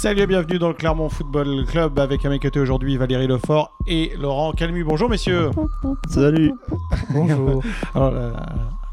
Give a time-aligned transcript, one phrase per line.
[0.00, 4.14] Salut et bienvenue dans le Clermont Football Club avec un mec aujourd'hui Valérie Lefort et
[4.18, 4.82] Laurent Calmu.
[4.82, 5.50] Bonjour messieurs.
[6.08, 6.54] Salut.
[7.10, 7.62] Bonjour.
[7.94, 8.32] Alors, euh,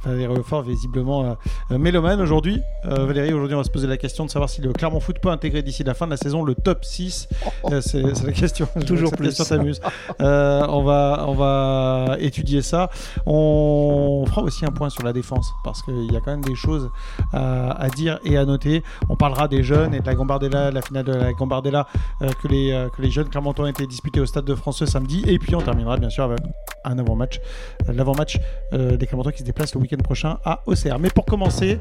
[0.06, 1.34] Valérie Lefort visiblement euh,
[1.72, 2.62] euh, mélomane aujourd'hui.
[2.86, 5.20] Euh, Valérie, aujourd'hui on va se poser la question de savoir si le Clermont Foot
[5.20, 7.28] peut intégrer d'ici la fin de la saison le top 6.
[7.66, 8.68] Euh, c'est la question.
[8.88, 9.32] Toujours plus.
[9.32, 9.82] Cette question t'amuse.
[10.20, 12.90] On, va, on va étudier ça.
[13.26, 16.56] On fera aussi un point sur la défense parce qu'il y a quand même des
[16.56, 16.90] choses
[17.34, 18.84] à, à dire et à noter.
[19.10, 21.88] On parlera des jeunes et de la Gambardella, de la finale de la Gambardella
[22.20, 25.24] que, les, que les jeunes Clermontois ont été disputés au Stade de France ce samedi.
[25.28, 26.40] Et puis on terminera bien sûr avec
[26.84, 27.42] un avant-match,
[27.88, 28.40] l'avant-match
[28.72, 31.00] des Clermontois qui se déplacent le week-end prochain à Auxerre.
[31.00, 31.80] Mais pour commencer,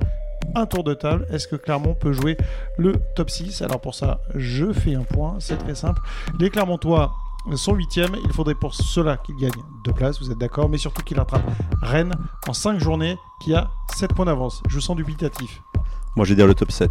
[0.54, 1.26] un tour de table.
[1.30, 2.36] Est-ce que Clermont peut jouer
[2.78, 5.36] le top 6 Alors pour ça, je fais un point.
[5.40, 6.00] C'est très simple.
[6.38, 7.12] Les Clermontois
[7.56, 10.68] sont 8 Il faudrait pour cela qu'ils gagnent deux places, vous êtes d'accord?
[10.68, 11.48] Mais surtout qu'ils rattrapent
[11.82, 12.14] Rennes
[12.48, 14.62] en 5 journées qui a 7 points d'avance.
[14.68, 15.62] Je sens dubitatif.
[16.16, 16.90] Moi, je vais dire le top 7.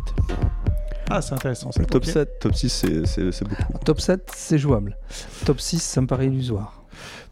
[1.10, 1.72] Ah, c'est intéressant.
[1.72, 1.80] ça.
[1.82, 2.10] Le top Ok.
[2.10, 3.64] 7, top 6, c'est- c'est c'est beaucoup.
[3.86, 4.98] Top 7, c'est jouable.
[5.46, 6.74] Top 6, ça me paraît illusoire.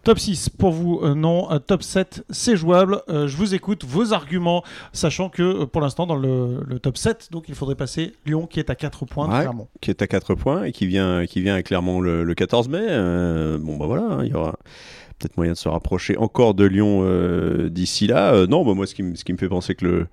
[0.03, 1.49] Top 6 pour vous, euh, non.
[1.51, 3.01] Euh, top 7, c'est jouable.
[3.07, 7.29] Euh, je vous écoute, vos arguments, sachant que pour l'instant, dans le, le top 7,
[7.31, 9.33] donc il faudrait passer Lyon qui est à 4 points de.
[9.43, 9.69] Clermont.
[9.79, 12.67] Qui est à 4 points et qui vient, qui vient à Clermont le, le 14
[12.67, 12.85] mai.
[13.61, 14.57] Bon, bah voilà, hein, il y aura
[15.19, 18.33] peut-être moyen de se rapprocher encore de Lyon euh, d'ici là.
[18.33, 20.07] Euh, non, bah moi, ce qui, me- ce qui me fait penser que le,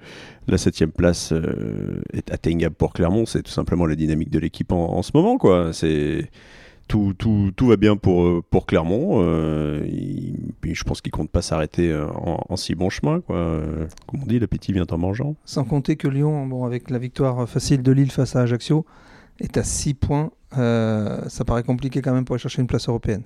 [0.47, 4.70] la 7 place euh, est atteignable pour Clermont, c'est tout simplement la dynamique de l'équipe
[4.70, 5.36] en, en ce moment.
[5.36, 5.72] quoi.
[5.72, 6.30] C'est.
[6.91, 9.20] Tout, tout, tout va bien pour, euh, pour Clermont.
[9.22, 13.20] euh, il- puis je pense qu'il compte pas s'arrêter euh, en, en si bon chemin.
[13.20, 13.36] Quoi.
[14.08, 15.36] Comme on dit, l'appétit vient en mangeant.
[15.44, 18.84] Sans compter que Lyon, bon, avec la victoire facile de Lille face à Ajaccio,
[19.38, 20.32] est à 6 points.
[20.58, 23.22] Euh, ça paraît compliqué quand même pour aller chercher une place européenne.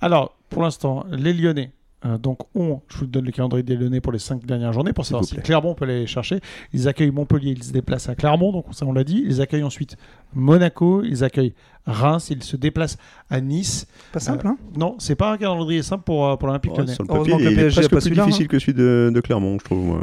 [0.00, 1.72] Alors, pour l'instant, les Lyonnais.
[2.06, 4.92] Euh, donc, ont, je vous donne le calendrier des Lyonnais pour les 5 dernières journées
[4.92, 5.34] pour savoir si.
[5.36, 6.40] Clermont peut les chercher.
[6.72, 9.22] Ils accueillent Montpellier, ils se déplacent à Clermont, donc ça on l'a dit.
[9.26, 9.96] Ils accueillent ensuite
[10.34, 11.54] Monaco, ils accueillent
[11.86, 12.98] Reims, ils se déplacent
[13.30, 13.86] à Nice.
[14.12, 16.78] Pas simple, Euh, hein Non, c'est pas un calendrier simple pour, euh, pour l'Olympique Ouais,
[16.78, 16.94] Lyonnais.
[16.94, 19.10] sur le Heureusement papier, que le il est presque pas plus difficile que celui de,
[19.12, 19.78] de Clermont, je trouve.
[19.84, 20.02] moi.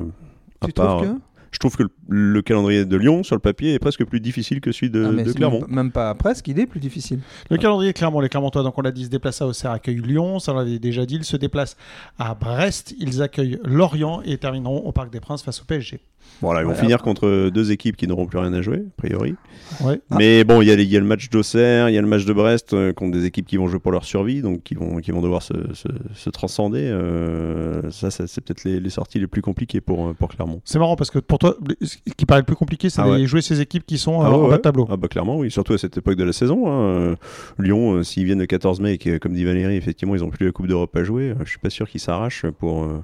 [0.61, 1.19] À Tu part- trouves que
[1.55, 4.59] Je trouve que le, le calendrier de Lyon, sur le papier, est presque plus difficile
[4.59, 5.61] que celui de, Ah, Clermont.
[5.61, 7.19] Même, pas- même pas presque, il est plus difficile.
[7.49, 10.39] Le calendrier Clermont, les Clermontois, donc on l'a dit, se déplacent à Auxerre, accueillent Lyon,
[10.39, 11.77] ça on l'avait déjà dit, ils se déplacent
[12.19, 16.01] à Brest, ils accueillent Lorient et termineront au Parc des Princes face au PSG.
[16.41, 18.97] Voilà, ils vont Ouais, finir contre deux équipes qui n'auront plus rien à jouer, a
[19.01, 19.35] priori.
[19.81, 20.01] Ouais.
[20.09, 20.15] Ah.
[20.17, 22.33] Mais bon, il y, a y le match d'Auxerre, il y a le match de
[22.33, 25.11] Brest euh, contre des équipes qui vont jouer pour leur survie, donc qui vont, qui
[25.11, 26.81] vont devoir se, se- se transcender.
[26.81, 30.61] Euh, ça, ça, c'est peut-être les, les sorties les plus compliquées pour, euh, pour Clermont.
[30.65, 31.44] C'est marrant parce que pour toi,
[31.81, 34.29] ce qui paraît le plus compliqué, c'est Ah jouer ces équipes qui sont euh, Ah
[34.29, 34.57] ouais, en bas ouais.
[34.57, 34.87] de tableau.
[34.89, 36.65] Ah bah clairement, oui, surtout à cette époque de la saison.
[36.67, 37.15] hein.
[37.59, 40.29] Lyon, euh, s'ils viennent le 14 mai et que, comme dit Valérie, effectivement, ils n'ont
[40.29, 43.03] plus la Coupe d'Europe à jouer, euh, je suis pas sûr qu'ils s'arrachent pour, euh,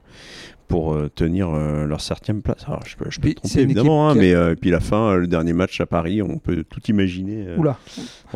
[0.68, 2.64] pour euh, tenir euh, leur septième place.
[2.66, 5.12] Alors, je peux, je peux Puis, me tromper évidemment, hein, mais euh, puis la fin,
[5.12, 7.46] euh, le dernier match à Paris, on peut tout imaginer.
[7.48, 7.78] euh, Oula,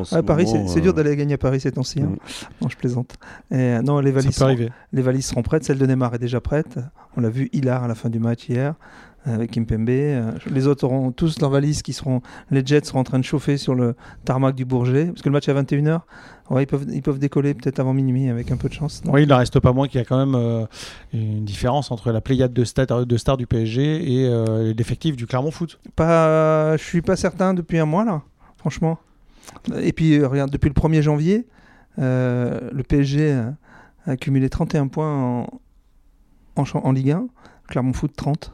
[0.04, 2.02] ce Ah, Paris, c'est moment, c'est euh, dur d'aller gagner à Paris ces temps-ci.
[2.02, 2.08] hein.
[2.08, 2.18] Mm.
[2.62, 3.16] Non, je plaisante.
[3.52, 5.64] Et, non, les Ça valises, peut seront, les valises seront prêtes.
[5.64, 6.78] Celle de Neymar est déjà prête.
[7.16, 8.74] On l'a vu, Hilar à la fin du match hier
[9.26, 9.90] avec Kimpembe.
[9.90, 12.22] Euh, Les autres auront tous leurs valises qui seront.
[12.52, 15.08] Les Jets seront en train de chauffer sur le tarmac du Bourget.
[15.08, 16.02] Parce que le match est à 21h.
[16.52, 19.02] Ouais, ils, peuvent, ils peuvent décoller peut-être avant minuit avec un peu de chance.
[19.08, 20.66] Oui, il n'en reste pas moins qu'il y a quand même euh,
[21.12, 25.26] une différence entre la pléiade de, stars de stars du PSG et euh, l'effectif du
[25.26, 25.80] Clermont Foot.
[25.96, 28.22] Pas, je suis pas certain depuis un mois là,
[28.58, 29.00] franchement.
[29.76, 31.48] Et puis euh, regarde, depuis le 1er janvier,
[32.00, 33.54] euh, le PSG a,
[34.06, 37.28] accumulé 31 points en, en, en Ligue 1,
[37.68, 38.54] Clermont Foot 30.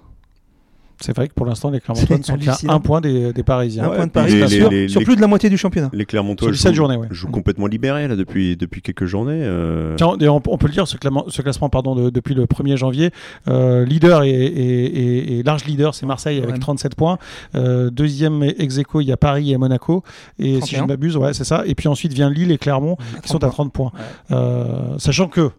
[1.02, 3.84] C'est vrai que pour l'instant, les Clermontois ne sont qu'à un point des, des Parisiens.
[3.86, 5.58] un Ouais, point de Paris les- sur, les- sur les- plus de la moitié du
[5.58, 5.90] championnat.
[5.94, 7.08] Les Clermontois jouent, 7 journées, ouais.
[7.12, 9.42] jouent complètement libérés là, depuis, depuis quelques journées.
[9.44, 9.96] euh.
[9.98, 13.12] Tiens, on, on peut le dire, ce, classement pardon, de- depuis le 1er janvier,
[13.48, 16.60] euh, leader et, et- et- et large leader, c'est Marseille avec Ouais.
[16.60, 17.18] 37 points.
[17.56, 20.04] Euh, deuxième ex aequo, il y a Paris et Monaco.
[20.40, 20.82] Et si je 31.
[20.84, 21.64] ne m'abuse, ouais, c'est ça.
[21.66, 23.92] Et puis ensuite vient Lille et Clermont qui sont à 30 points.
[24.32, 25.50] Euh, sachant que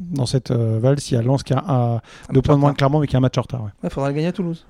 [0.00, 2.00] dans cette euh, valse, il y a Lens qui a un,
[2.32, 3.64] deux points de moins Clermont, mais qui a un match en retard.
[3.64, 3.70] ouais.
[3.82, 4.64] Il faudra le gagner à Toulouse.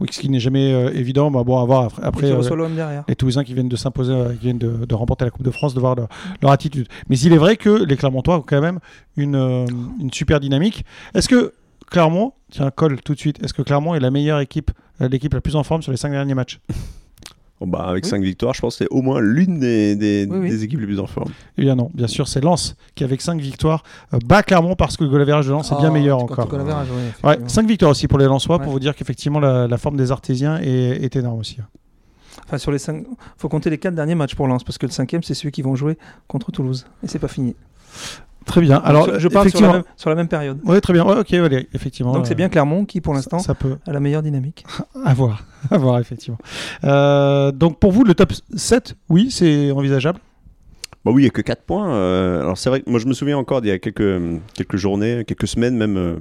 [0.00, 1.30] Oui, ce qui n'est jamais euh, évident.
[1.30, 2.26] Bah, bon, à voir après.
[2.26, 5.30] Qui euh, les Toulousains qui viennent de s'imposer, euh, qui viennent de, de remporter la
[5.30, 6.08] Coupe de France, de voir leur,
[6.40, 6.88] leur attitude.
[7.08, 8.80] Mais il est vrai que les Clermontois ont quand même
[9.16, 9.36] une,
[10.00, 10.84] une super dynamique.
[11.14, 11.54] Est-ce que
[11.90, 15.40] Clermont, tiens, colle tout de suite, est-ce que Clermont est la meilleure équipe, l'équipe la
[15.40, 16.58] plus en forme sur les cinq derniers matchs?
[17.64, 18.10] Bon, bah, avec Oui.
[18.10, 20.48] 5 victoires, je pense que c'est au moins l'une des, des, Oui, oui.
[20.50, 21.30] des équipes les plus en forme.
[21.58, 24.96] Eh bien non, bien sûr, c'est Lens qui, avec 5 victoires, euh, bat Clermont parce
[24.96, 26.44] que le goal average de Lens est bien Ah, meilleur encore.
[26.46, 27.02] tu connais l'average, ouais, Ouais,
[27.34, 27.48] effectivement.
[27.48, 30.58] 5 victoires aussi pour les Lensois pour vous dire qu'effectivement la, la forme des Artésiens
[30.60, 31.58] est, est énorme aussi.
[32.46, 33.04] Enfin, sur les cinq,
[33.36, 35.62] faut compter les quatre derniers matchs pour Lens parce que le cinquième, c'est celui qui
[35.62, 36.86] vont jouer contre Toulouse.
[37.04, 37.54] Et c'est pas fini.
[38.44, 38.76] Très bien.
[38.84, 40.58] Alors, je, je parle sur la, même, sur la même période.
[40.64, 41.04] Oui, très bien.
[41.04, 42.12] Ouais, ok, allez, effectivement.
[42.12, 43.76] Donc c'est euh, bien Clermont qui, pour ça- l'instant, Ça peut.
[43.86, 44.64] a la meilleure dynamique.
[45.04, 46.38] À voir, à voir effectivement.
[46.84, 50.18] Euh, donc pour vous, le top 7, oui, c'est envisageable?
[51.04, 51.92] Bah oui, il n'y a que 4 points.
[51.94, 54.20] euh, alors c'est vrai que moi je me souviens encore d'il y a quelques,
[54.54, 55.96] quelques journées, quelques semaines même.
[55.96, 56.16] euh,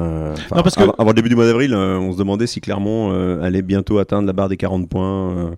[0.00, 2.18] euh, enfin, Non, parce que- avant, avant le début du mois d'avril, euh, on se
[2.18, 5.50] demandait si Clermont euh, allait bientôt atteindre la barre des 40 points, euh,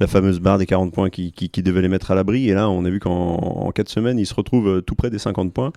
[0.00, 2.48] la fameuse barre des 40 points qui, qui, qui devait les mettre à l'abri.
[2.48, 5.52] Et là, on a vu qu'en 4 semaines, ils se retrouvent tout près des 50
[5.52, 5.72] points.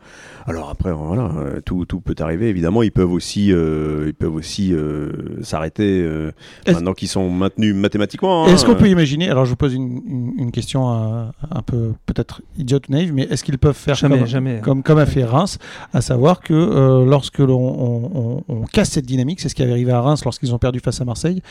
[0.46, 1.32] Alors après, voilà,
[1.66, 2.48] tout, tout peut arriver.
[2.50, 5.12] Évidemment, ils peuvent aussi, euh, ils peuvent aussi euh,
[5.44, 6.32] s'arrêter euh,
[6.68, 8.46] maintenant qu'ils sont maintenus mathématiquement.
[8.46, 8.48] hein.
[8.54, 12.42] Est-ce qu'on peut imaginer, alors je vous pose une, une- une question un peu peut-être
[12.58, 14.60] idiote ou naïve, mais est-ce qu'ils peuvent faire Jamais, comme, jamais.
[14.64, 15.58] comme, comme a fait Reims,
[15.94, 19.62] à savoir que euh, lorsque l'on on, on- on casse cette dynamique, c'est ce qui
[19.64, 21.42] est arrivé à Reims lorsqu'ils ont perdu face à Marseille,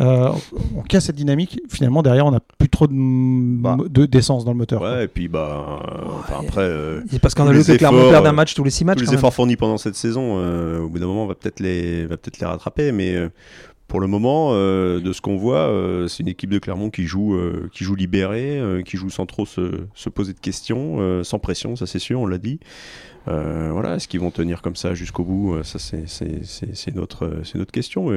[0.00, 0.30] euh,
[0.76, 3.76] on casse cette dynamique, finalement derrière on n'a plus trop de- Bah.
[3.88, 4.82] de- d'essence dans le moteur.
[4.82, 6.60] Ouais, et puis bah, euh, enfin, après.
[6.62, 8.98] euh, C'est scandaleux les que Clermont efforts, perde un euh, match tous les 6 matchs.
[8.98, 9.18] tous les même.
[9.18, 12.16] efforts fournis pendant cette saison, euh, au bout d'un moment, on va peut-être les, va
[12.16, 13.28] peut-être les rattraper, mais euh,
[13.92, 17.04] pour le moment, euh, de ce qu'on voit, euh, c'est une équipe de Clermont qui
[17.04, 21.38] joue, euh, qui joue libérée, qui joue sans trop se, se poser de questions, sans
[21.38, 22.58] pression, ça c'est sûr, on l'a dit.
[23.26, 28.08] Voilà, est-ce qu'ils vont tenir comme ça jusqu'au bout Ça, c'est, notre, question.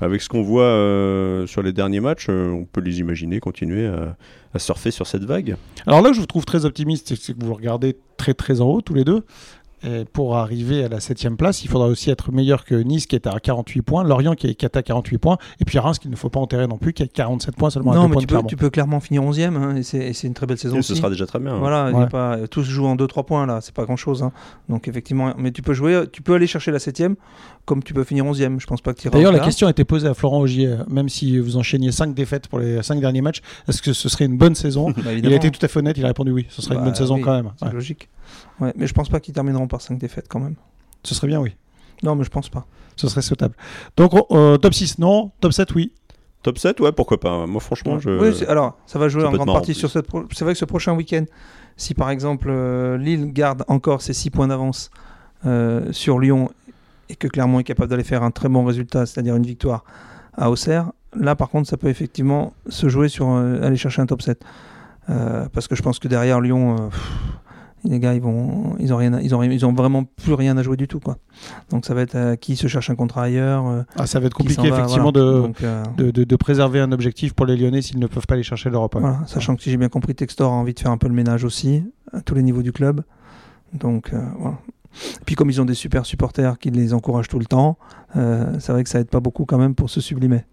[0.00, 4.16] Avec ce qu'on voit sur les derniers matchs, on peut les imaginer continuer à,
[4.54, 5.56] à surfer sur cette vague.
[5.86, 8.80] Alors là je vous trouve très optimiste, c'est que vous regardez très très en haut
[8.80, 9.24] tous les deux.
[9.84, 13.16] Et pour arriver à la 7 place, il faudra aussi être meilleur que Nice qui
[13.16, 16.16] est à 48 points, Lorient qui est, à 48 points, et puis Reims qu'il ne
[16.16, 18.12] faut pas enterrer non plus, qui est à 47 points seulement à Non, deux mais
[18.14, 20.58] points tu de peux, tu peux clairement finir 11e, hein, et c'est une très belle
[20.58, 21.54] saison Et ce sera déjà très bien.
[21.54, 21.58] hein.
[21.58, 22.06] Voilà, y a Ouais.
[22.08, 24.24] pas, tous jouent en 2-3 points là, c'est pas grand chose.
[24.68, 27.02] Donc effectivement, mais tu peux jouer, tu peux aller chercher la 7
[27.64, 28.60] comme tu peux finir 11e.
[28.60, 30.68] Je pense pas que tu iras D'ailleurs, la question a été posée à Florent Augier,
[30.68, 34.08] euh, même si vous enchaîniez 5 défaites pour les 5 derniers matchs, est-ce que ce
[34.08, 34.92] serait une bonne saison?
[35.04, 36.80] Bah, Il a été tout à fait honnête, il a répondu oui, ce serait une
[36.80, 37.50] Bah, bonne saison quand même.
[37.56, 37.72] C'est Ouais.
[37.72, 38.08] logique.
[38.60, 40.54] Ouais, mais je pense pas qu'ils termineront par 5 défaites quand même.
[41.04, 41.54] Ce serait bien, oui.
[42.02, 42.66] Non, mais je pense pas.
[42.96, 43.54] Ce serait souhaitable.
[43.96, 45.30] Donc, euh, top 6, non?
[45.40, 45.92] Top 7, oui.
[46.42, 47.46] Top 7, ouais, pourquoi pas.
[47.46, 48.10] Moi, franchement, je.
[48.10, 50.06] Oui, alors ça va jouer ça en grande partie en sur cette.
[50.06, 51.24] pro- C'est vrai que ce prochain week-end,
[51.76, 54.90] si par exemple euh, Lille garde encore ses 6 points d'avance
[55.46, 56.50] euh, sur Lyon
[57.08, 59.84] et que Clermont est capable d'aller faire un très bon résultat, c'est-à-dire une victoire
[60.36, 64.06] à Auxerre, là par contre ça peut effectivement se jouer sur euh, aller chercher un
[64.06, 64.42] top 7.
[65.10, 67.12] Euh, parce que je pense que derrière Lyon, euh, pff,
[67.84, 70.56] les gars ils vont, ils ont rien, ils ont, rien- ils ont vraiment plus rien
[70.56, 71.16] à jouer du tout quoi.
[71.70, 73.66] Donc ça va être euh, qui se cherche un contrat ailleurs.
[73.66, 75.26] euh, Ah, ça va être compliqué, va, effectivement, voilà.
[75.32, 78.26] de, Donc, euh, de, de- de préserver un objectif pour les Lyonnais s'ils ne peuvent
[78.26, 78.94] pas aller chercher l'Europe.
[78.94, 79.00] ouais.
[79.00, 81.14] Voilà, sachant que si j'ai bien compris, Textor a envie de faire un peu le
[81.14, 81.82] ménage aussi,
[82.12, 83.02] à tous les niveaux du club.
[83.72, 84.58] Donc voilà.
[85.20, 87.78] Et puis comme ils ont des super supporters qui les encouragent tout le temps,
[88.14, 90.44] c'est vrai que ça aide pas beaucoup quand même pour se sublimer.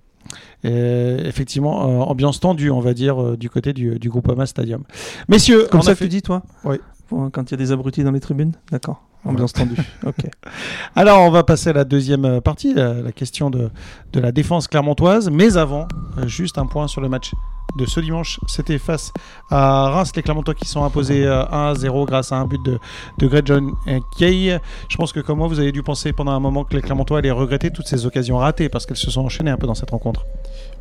[0.63, 4.45] Et effectivement, euh, ambiance tendue, on va dire, euh, du côté du, du groupe Ama
[4.45, 4.83] Stadium.
[5.27, 6.43] Messieurs, Comme ça fait- tu dis toi?
[6.65, 6.77] Oui.
[7.09, 9.01] Pour- Quand il y a des abrutis dans les tribunes D'accord.
[9.25, 9.75] Ambiance tendue.
[10.05, 10.15] ok.
[10.95, 13.69] Alors, on va passer à la deuxième euh, partie, la, la question de,
[14.13, 15.29] de la défense clermontoise.
[15.29, 17.33] Mais avant, euh, juste un point sur le match
[17.77, 18.39] de ce dimanche.
[18.47, 19.11] C'était face
[19.51, 22.63] à Reims, les Clermontois qui sont imposés euh, 1 à 0 grâce à un but
[22.63, 22.79] de,
[23.19, 23.73] de Greg John
[24.17, 24.57] Kay.
[24.87, 27.17] Je pense que comme moi, vous avez dû penser pendant un moment que les Clermontois
[27.19, 29.91] allaient regretter toutes ces occasions ratées parce qu'elles se sont enchaînées un peu dans cette
[29.91, 30.25] rencontre.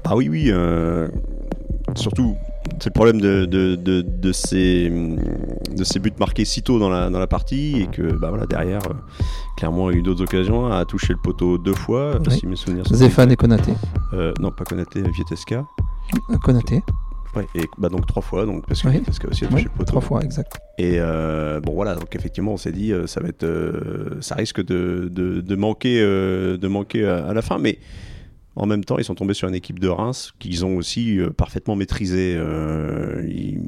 [0.04, 0.44] Ah oui, oui.
[0.48, 1.08] euh,
[1.96, 2.36] surtout,
[2.80, 6.88] c'est le problème de, de, de, de ces, de ces buts marqués si tôt dans
[6.88, 8.94] la, dans la partie et que bah voilà, derrière, euh,
[9.56, 12.38] clairement, il y a eu d'autres occasions, a touché le poteau deux fois, Oui.
[12.38, 13.72] si mes souvenirs sont Zéphane et Konaté.
[14.14, 15.64] Euh, non, pas Konaté, Vieteska.
[16.42, 16.82] Konaté,
[17.36, 18.94] Ouais, et bah donc trois fois, donc parce que Oui.
[18.94, 19.84] Vieteska aussi a oui, touché le poteau.
[19.84, 20.56] trois fois, exact.
[20.78, 24.34] Et euh, bon voilà, donc effectivement, on s'est dit, euh, ça va être, euh, ça
[24.34, 27.78] risque de, de, de manquer, euh, de manquer à, à la fin, mais
[28.58, 31.30] en même temps, ils sont tombés sur une équipe de Reims qu'ils ont aussi euh,
[31.30, 32.34] parfaitement maîtrisée.
[32.36, 33.58] Euh, ils-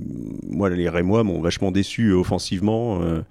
[0.49, 3.23] moi, les Rémois m'ont vachement déçu offensivement, euh,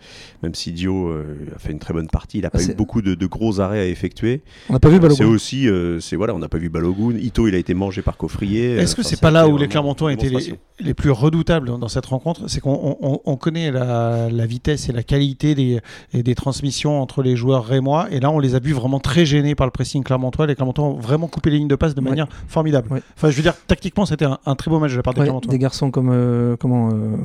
[0.41, 1.23] même si Dio euh,
[1.55, 2.39] a fait une très bonne partie.
[2.39, 4.41] Il n'a pas Ah, eu c'est- beaucoup de, de gros arrêts à effectuer.
[4.69, 5.25] On n'a pas vu C'est Balogun.
[5.27, 7.15] aussi, euh, c'est voilà, on n'a pas vu Balogun.
[7.17, 8.75] Ito, il a été mangé par Coffrier.
[8.77, 11.87] Est-ce que Enfin, c'est pas là où les Clermontois étaient les, les plus redoutables dans
[11.87, 12.49] cette rencontre?
[12.49, 15.79] C'est qu'on on- on connaît la, la vitesse et la qualité des,
[16.13, 19.25] et des transmissions entre les joueurs rémois, et là on les a vus vraiment très
[19.25, 20.47] gênés par le pressing clermontois.
[20.47, 22.09] Les Clermontois ont vraiment coupé les lignes de passe de Ouais.
[22.09, 22.91] manière formidable.
[22.91, 23.01] Ouais.
[23.15, 25.19] Enfin, je veux dire, tactiquement, c'était un, un très beau match de la part des
[25.21, 25.51] Ouais, Clermontois.
[25.51, 27.15] des garçons comme euh, comment euh,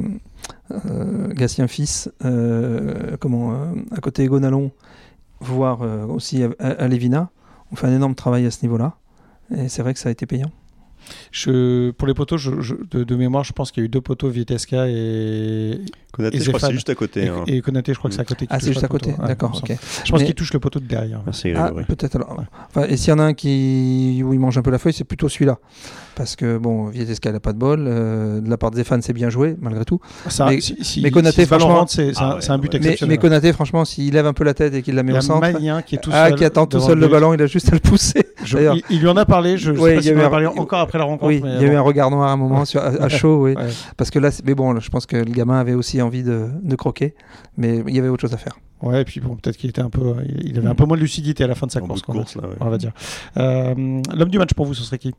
[0.72, 3.56] euh, Gatien fils, euh, comment euh,
[3.92, 4.70] à côté Gonalon,
[5.40, 7.30] voire euh, aussi à, à- Lévina,
[7.72, 8.94] on fait un énorme travail à ce niveau-là.
[9.56, 10.50] Et c'est vrai que ça a été payant.
[11.30, 13.90] je, pour les poteaux, je, je- de, de mémoire, je pense qu'il y a eu
[13.90, 15.80] deux poteaux Vieteska et,
[16.14, 17.24] Konaté, je crois que c'est juste à côté.
[17.24, 17.44] et, hein.
[17.46, 17.92] et Konaté.
[17.92, 18.46] Je crois que c'est à côté.
[18.46, 19.22] qui Ah, c'est juste à côté, poteau.
[19.22, 19.76] Ouais, d'accord, ok.
[20.04, 21.20] Je pense Mais- qu'il touche le poteau de derrière.
[21.24, 21.84] Merci Ah, Grégory.
[21.84, 22.36] peut-être alors.
[22.74, 24.92] Enfin, et s'il y en a un qui où il mange un peu la feuille,
[24.92, 25.58] c'est plutôt celui-là.
[26.16, 27.84] Parce que bon, Vieteska n'a pas de bol.
[27.88, 29.98] euh, de la part de Zéphane, c'est bien joué malgré tout.
[30.28, 32.58] Ça, Mais- si, si- mais Konaté, si franchement- c'est Ah un, ouais, but ouais.
[32.60, 33.14] Mais, exceptionnel.
[33.16, 35.16] mais Konaté, franchement, s'il lève un peu la tête et qu'il la met il y
[35.16, 37.42] au a centre, Magnin qui est tout ah, qui attend tout seul le ballon, il
[37.42, 38.22] a juste à le pousser.
[38.90, 39.56] Il, lui en a parlé.
[39.58, 40.98] Je Ouais, sais pas il y s'il a en eu a un- parlé encore après
[40.98, 41.24] la rencontre.
[41.26, 43.54] Oui, il y a eu un regard noir à un moment sur, à, chaud, oui.
[43.54, 43.66] Ouais.
[43.96, 46.76] Parce que là, mais bon, je pense que le gamin avait aussi envie de, de
[46.76, 47.14] croquer,
[47.56, 48.58] mais il y avait autre chose à faire.
[48.82, 51.02] Ouais, et puis bon, peut-être qu'il était un peu, il avait un peu moins de
[51.02, 52.02] lucidité à la fin de sa En course.
[52.02, 52.56] bout de quoi, course, là, ouais.
[52.60, 52.92] on va dire.
[53.38, 53.74] Euh,
[54.14, 55.14] L'homme du match pour vous, ce serait qui?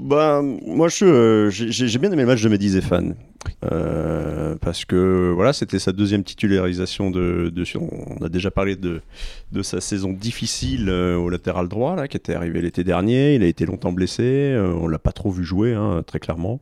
[0.00, 3.16] Bah, moi, je, euh, j'ai j'ai bien aimé le match de Mehdi Zéphane.
[3.64, 7.52] Euh, parce que voilà, c'était sa deuxième titularisation de.
[7.78, 9.00] On a déjà parlé de,
[9.52, 13.34] de sa saison difficile euh, au latéral droit, là, qui était arrivé l'été dernier.
[13.36, 14.22] Il a été longtemps blessé.
[14.22, 16.60] euh, on l'a pas trop vu jouer, hein, très clairement.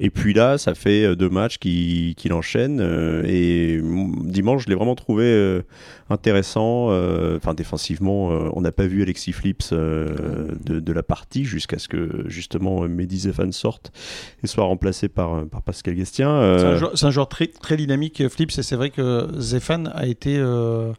[0.00, 2.80] Et puis là, ça fait euh, deux matchs qu'il qu'il enchaîne.
[3.26, 3.80] et
[4.24, 5.62] dimanche, je l'ai vraiment trouvé
[6.10, 6.88] intéressant.
[7.36, 12.82] Enfin, défensivement, on n'a pas vu Alexis Flips de, la partie jusqu'à ce que justement
[12.88, 13.92] Mehdi sorte
[14.42, 15.94] et soit remplacé par, par Pascal
[16.30, 19.28] Euh, C'est un joueur- C'est un joueur très, très dynamique, Flips, et c'est vrai que
[19.38, 20.92] Zéphane a été, euh,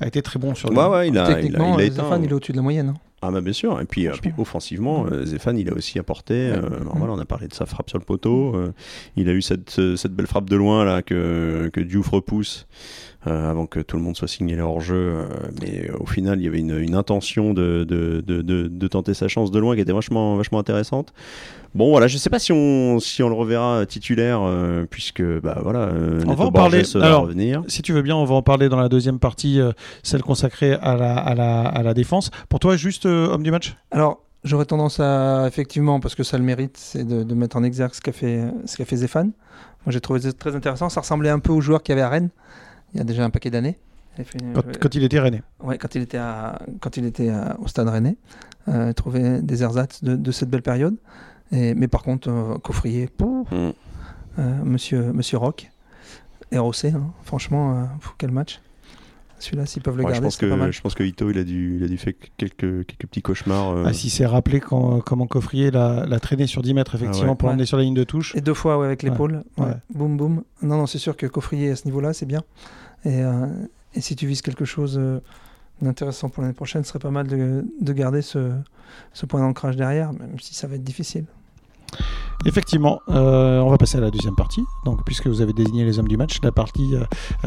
[0.00, 0.76] a été très bon sur lui.
[0.78, 1.90] ouais, ouais, il a, il a- Techniquement, il a euh.
[1.90, 2.88] Zéphane, il est au-dessus de la moyenne.
[2.90, 2.94] hein.
[3.26, 6.58] Ah bah bien sûr, et puis, euh, offensivement, euh, Zéphane il a aussi apporté, euh,
[6.82, 8.74] alors voilà, on a parlé de sa frappe sur le poteau, euh,
[9.16, 12.66] il a eu cette, euh, cette belle frappe de loin là que, que Diouf repousse
[12.76, 15.26] euh, avant que tout le monde soit signalé hors jeu, euh,
[15.60, 18.88] mais euh, au final il y avait une, une intention de, de, de, de, de
[18.88, 21.12] tenter sa chance de loin qui était vachement, vachement intéressante.
[21.74, 25.58] Bon voilà, je sais pas si on, si on le reverra titulaire, euh, puisque bah
[25.62, 26.82] voilà, euh, On va en parler.
[26.94, 27.64] Va Alors, revenir.
[27.66, 29.72] Si tu veux bien, on va en parler dans la deuxième partie, euh,
[30.04, 32.30] celle consacrée à la, à, la, à la défense.
[32.48, 33.76] Pour toi, juste euh, homme du match?
[33.90, 37.64] Alors, j'aurais tendance à, effectivement, parce que ça le mérite, c'est de, de mettre en
[37.64, 39.32] exergue ce qu'a fait, ce qu'a fait Zéphane.
[39.84, 40.88] Moi, j'ai trouvé ça très intéressant.
[40.88, 42.30] Ça ressemblait un peu au joueur qu'il y avait à Rennes,
[42.94, 43.78] il y a déjà un paquet d'années.
[44.18, 44.24] Il
[44.54, 45.42] quand, quand il était rennais.
[45.62, 48.16] Ouais, quand il était, à, quand il était à- au stade rennais,
[48.68, 50.96] euh, trouver des ersatz de, de cette belle période.
[51.50, 53.54] Et, mais par contre, euh, Coffrier, Mm.
[54.38, 55.70] euh, monsieur, monsieur Rock,
[56.52, 57.84] ROC, hein, franchement, euh,
[58.18, 58.60] quel match.
[59.40, 60.72] Celui-là, s'ils peuvent le Ouais, je garder, pense c'est pas que mal.
[60.72, 63.70] je pense que Ito il a dû il a dû faire quelques quelques petits cauchemars.
[63.70, 67.30] euh, Ah, si c'est rappelé quand, comment Coffrier l'a traîné sur 10 mètres, effectivement, Ah
[67.32, 67.36] ouais.
[67.36, 67.52] pour Ouais.
[67.54, 68.34] l'emmener sur la ligne de touche.
[68.36, 69.42] Et deux fois ouais, avec l'épaule.
[69.58, 69.66] Ouais.
[69.66, 69.72] Ouais.
[69.92, 70.44] Boum, boum.
[70.62, 72.42] Non, non, c'est sûr que Coffrier à ce niveau-là, c'est bien.
[73.04, 73.46] Et, euh,
[73.94, 75.20] et si tu vises quelque chose euh,
[75.82, 78.50] d'intéressant pour l'année prochaine, ce serait pas mal de, de garder ce,
[79.28, 81.26] point d'ancrage derrière, même si ça va être difficile.
[82.46, 84.62] Effectivement, euh, on va passer à la deuxième partie.
[84.84, 86.94] Donc, puisque vous avez désigné les hommes du match, la partie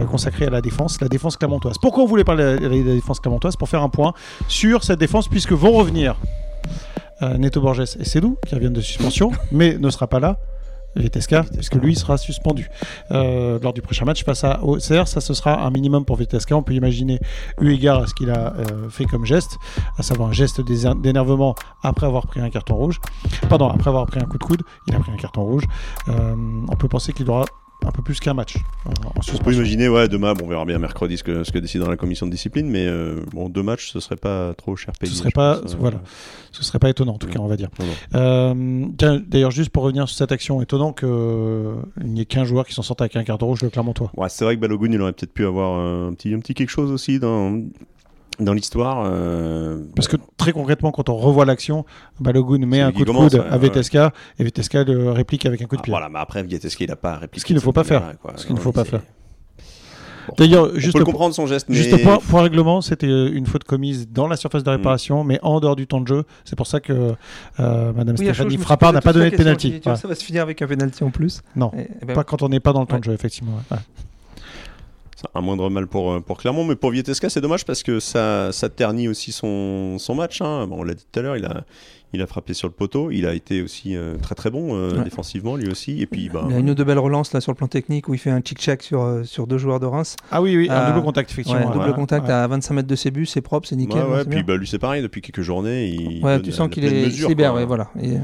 [0.10, 1.78] consacrée à la défense, la défense clermontoise.
[1.80, 3.58] Pourquoi on voulait parler de la, défense clermontoise?
[3.58, 4.14] Pour faire un point
[4.48, 6.16] sur cette défense, puisque vont revenir
[7.22, 10.40] Neto Borges et Sedou, qui reviennent de suspension, mais ne sera pas là.
[11.01, 12.70] Vitesca, puisque lui sera suspendu
[13.12, 15.08] euh, lors du prochain match face à Auxerre.
[15.08, 16.56] Ça, ce sera un minimum pour Vitesca.
[16.56, 17.20] On peut imaginer,
[17.62, 19.58] eu égard à ce qu'il a euh, fait comme geste,
[19.98, 23.00] à savoir un geste d'éner- d'énervement après avoir pris un carton rouge.
[23.50, 25.63] Pardon, après avoir pris un coup de coude, il a pris un carton rouge.
[26.08, 26.36] Euh,
[26.70, 27.46] on peut penser qu'il aura
[27.86, 28.56] un peu plus qu'un match
[28.88, 28.92] euh,
[29.34, 31.90] On peut imaginer, ouais, demain, bon, on verra bien mercredi ce que, ce que décidera
[31.90, 35.12] la commission de discipline, mais euh, bon, deux matchs, ce serait pas trop cher payé.
[35.12, 35.92] Ce serait pas- pense, euh.
[36.52, 37.70] Ce serait pas étonnant, en tout cas, on va dire.
[38.16, 38.86] Euh,
[39.28, 41.08] D'ailleurs, juste pour revenir sur cette action, étonnant qu'il
[42.04, 44.12] n'y ait qu'un joueur qui s'en sorte avec un carton rouge, le Clermontois.
[44.18, 46.70] Ouais, c'est vrai que Balogun, il aurait peut-être pu avoir un petit, un petit quelque
[46.70, 47.62] chose aussi dans,
[48.39, 49.03] dans l'histoire.
[49.06, 51.86] euh, Parce que très concrètement, quand on revoit l'action,
[52.20, 55.65] Balogun met un coup de coude ouais, à Vetesca et Vetesca le réplique avec un
[55.65, 55.91] coup de ah, pied.
[55.91, 57.41] voilà, mais après, Vieteski, il a pas répliqué.
[57.41, 58.13] Ce qu'il ne faut pas faire.
[58.22, 58.34] quoi.
[58.36, 59.01] Ce qu'il ne faut pas faire.
[60.27, 60.34] Bon.
[60.39, 61.75] D'ailleurs, On juste peut le pour- comprendre son geste, mais.
[61.75, 64.65] Juste point, point règlement, c'était une faute commise dans la surface Mm.
[64.65, 66.24] de réparation, mais en dehors du temps de jeu.
[66.44, 66.91] C'est pour ça que
[67.62, 69.98] euh, Madame Oui, Stéphanie Frappard n'a pas donné de tiens, Voilà.
[69.98, 71.41] Ça va se finir avec un penalty en plus.
[71.56, 73.00] Non, Et- et ben, pas quand on n'est pas dans le temps Ouais.
[73.00, 73.53] de jeu, effectivement.
[73.72, 73.77] ouais.
[75.24, 75.30] Ouais.
[75.34, 78.00] C'est un moindre mal pour, euh, pour Clermont, mais pour Vieteska, c'est dommage parce que
[78.00, 80.42] ça, ça ternit aussi son, son match.
[80.42, 80.68] hein.
[80.68, 81.64] Bon, on l'a dit tout à l'heure, il a,
[82.14, 83.10] il a frappé sur le poteau.
[83.12, 85.04] Il a été aussi euh, très très bon euh, Ouais.
[85.04, 86.02] défensivement, lui aussi.
[86.02, 87.68] Et puis, bah, Il y a une ou deux belles relances là sur le plan
[87.68, 90.16] technique où il fait un chick-check sur, euh, sur deux joueurs de Reims.
[90.32, 91.72] Ah oui, oui, un double contact, Ouais, effectivement.
[91.72, 92.34] double Ouais, contact ouais.
[92.34, 93.98] à 25 mètres de ses buts, c'est propre, c'est nickel.
[93.98, 95.88] ouais, hein, ouais, c'est puis bah, lui, c'est pareil, depuis quelques journées.
[95.88, 97.90] Il Ouais, tu sens qu'il est libère, ouais, voilà.
[98.00, 98.20] Et, euh,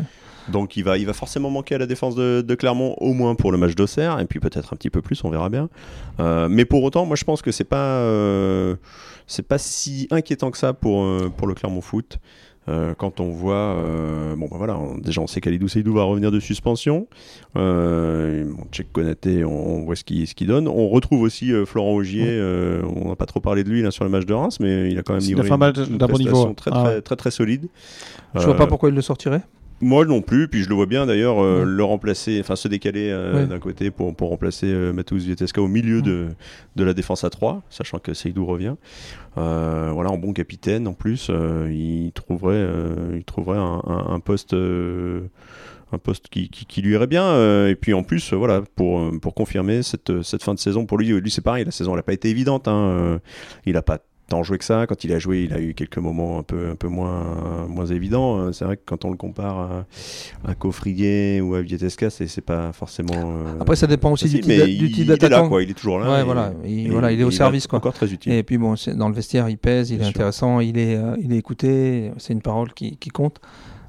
[0.50, 3.36] Donc il va, il va forcément manquer à la défense de, de Clermont, au moins
[3.36, 5.70] pour le match d'Auxerre, et puis peut-être un petit peu plus, on verra bien.
[6.20, 8.76] Euh, mais pour autant, moi je pense que c'est pas, euh,
[9.28, 12.18] c'est pas si inquiétant que ça pour, euh, pour le Clermont Foot.
[12.70, 16.04] Euh, quand on voit, euh, bon ben voilà, on- déjà on sait qu'Alidou Seydou va
[16.04, 17.08] revenir de suspension.
[17.58, 20.70] Euh, on check Konaté, on, on voit ce qu'il ce qu'il donne.
[20.70, 22.40] On retrouve aussi euh, Florent Augier.
[22.96, 24.98] on n'a pas trop parlé de lui là sur le match de Reims, mais il
[24.98, 25.58] a quand même livré un
[26.08, 26.54] bon niveau.
[26.54, 27.02] très Ah très, ouais.
[27.02, 27.68] très très solide.
[28.36, 29.42] Je vois pas pourquoi il le sortirait.
[29.84, 33.10] Moi non plus, puis je le vois bien d'ailleurs euh, le remplacer, enfin se décaler
[33.12, 33.46] euh, Ouais.
[33.48, 36.28] d'un côté pour, pour remplacer euh, Mateusz Vieteska au milieu de,
[36.76, 38.76] de la défense à 3, sachant que Seydou revient.
[39.38, 41.30] Euh, voilà, en bon capitaine en plus,
[41.70, 42.68] il trouverait,
[43.16, 44.54] il trouverait un, un- un poste.
[45.92, 48.64] un poste qui, qui- qui lui irait bien euh, et puis en plus euh, voilà
[48.76, 51.92] pour, pour confirmer cette, cette fin de saison pour lui lui c'est pareil la saison
[51.92, 53.20] elle n'a pas été évidente hein, euh,
[53.68, 54.00] il n'a pas
[54.30, 56.70] tant joué que ça quand il a joué il a eu quelques moments un peu
[56.70, 59.86] un peu moins moins évidents Euh, c'est vrai que quand on le compare à,
[60.50, 64.42] à Coffrier ou à Vieteska c'est pas forcément euh, Après, ça dépend aussi du facile,
[64.44, 65.50] type mais d'a- du il, est là d'attaquant.
[65.50, 67.68] quoi il est toujours là Ouais, et- voilà, il, et voilà, il est au service
[67.68, 67.78] quoi.
[67.80, 70.16] encore très utile Et puis bon, dans le vestiaire, il pèse, il Bien est sûr.
[70.22, 73.40] intéressant, il est, euh, il est écouté, c'est une parole qui, qui compte.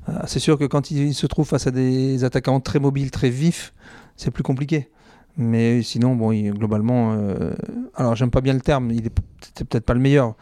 [0.08, 3.30] Euh, c'est sûr que quand il se trouve face à des attaquants très mobiles, très
[3.30, 3.72] vifs,
[4.16, 4.88] c'est plus compliqué.
[5.36, 7.52] Mais sinon, bon, il- globalement, euh,
[7.94, 10.34] alors j'aime pas bien le terme, il est peut-être pas le meilleur.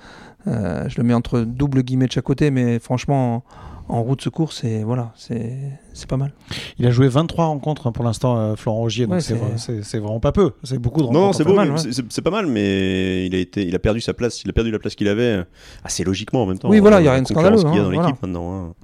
[0.46, 3.44] Euh, je le mets entre double guillemets de chaque côté, mais franchement,
[3.88, 5.56] en, en route de secours, c'est voilà, c'est
[5.94, 6.32] c'est pas mal.
[6.78, 9.38] Il a joué 23 rencontres hein, pour l'instant, euh, Florent Augier, donc Ouais, c'est c'est-
[9.40, 10.50] vrai- c'est c'est vraiment pas peu.
[10.62, 11.20] C'est beaucoup de rencontres.
[11.26, 11.92] Non, c'est ouais.
[12.08, 14.70] c'est- pas mal, mais il a été, il a perdu sa place, il a perdu
[14.70, 15.44] la place qu'il avait euh,
[15.84, 16.68] assez logiquement en même temps.
[16.68, 18.02] Oui, voilà, il y a rien de scandaleux, qu'il y a hein, dans voilà.
[18.08, 18.52] l'équipe maintenant.
[18.66, 18.74] hein.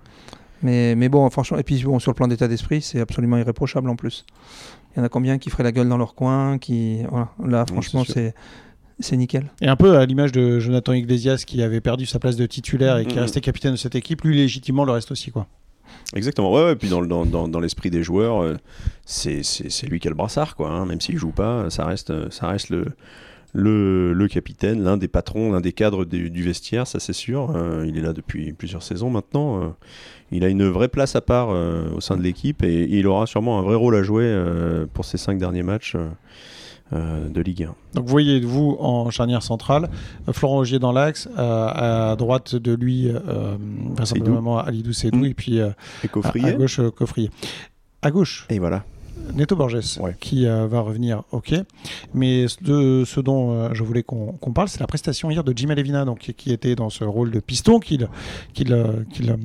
[0.62, 3.88] Mais, mais bon, franchement, et puis bon, sur le plan d'état d'esprit, c'est absolument irréprochable
[3.88, 4.24] en plus.
[4.98, 7.64] Il y en a combien qui feraient la gueule dans leur coin, qui, voilà, là,
[7.70, 8.34] franchement, c'est c'est
[9.00, 9.44] c'est nickel.
[9.60, 12.98] Et un peu à l'image de Jonathan Iglesias qui avait perdu sa place de titulaire
[12.98, 13.22] et qui est Mhm.
[13.22, 15.46] resté capitaine de cette équipe, lui légitimement le reste aussi quoi.
[16.16, 18.56] Exactement, ouais, ouais, et puis dans, le- dans, dans, dans l'esprit des joueurs, euh,
[19.04, 20.70] c'est c'est- c'est lui qui a le brassard, quoi.
[20.70, 22.86] hein, même s'il joue pas, ça reste, ça reste le,
[23.52, 27.52] le, le capitaine, l'un des patrons, l'un des cadres du, du vestiaire, ça c'est sûr.
[27.54, 29.62] Euh, il est là depuis plusieurs saisons maintenant.
[29.62, 29.68] euh,
[30.32, 33.26] il a une vraie place à part euh, au sein de l'équipe et, il aura
[33.26, 35.96] sûrement un vrai rôle à jouer euh, pour ces cinq derniers matchs
[36.94, 37.74] euh, de Ligue 1.
[37.94, 39.90] Donc voyez-vous en charnière centrale,
[40.32, 43.56] Florent Augier dans l'axe, euh, à droite de lui, euh,
[43.94, 45.24] vraisemblablement Alidou Seydou, Mm.
[45.26, 47.30] et puis Et à, gauche Coffrier.
[48.00, 48.84] À gauche, Et voilà.
[49.34, 50.16] Neto Borges, Ouais.
[50.20, 51.54] qui euh, va revenir, ok.
[52.14, 55.68] Mais de ce dont euh, je voulais qu'on parle, c'est la prestation hier de Jim
[55.70, 58.08] Alevina, donc, qui, qui était dans ce rôle de piston qu'il
[58.72, 59.36] euh,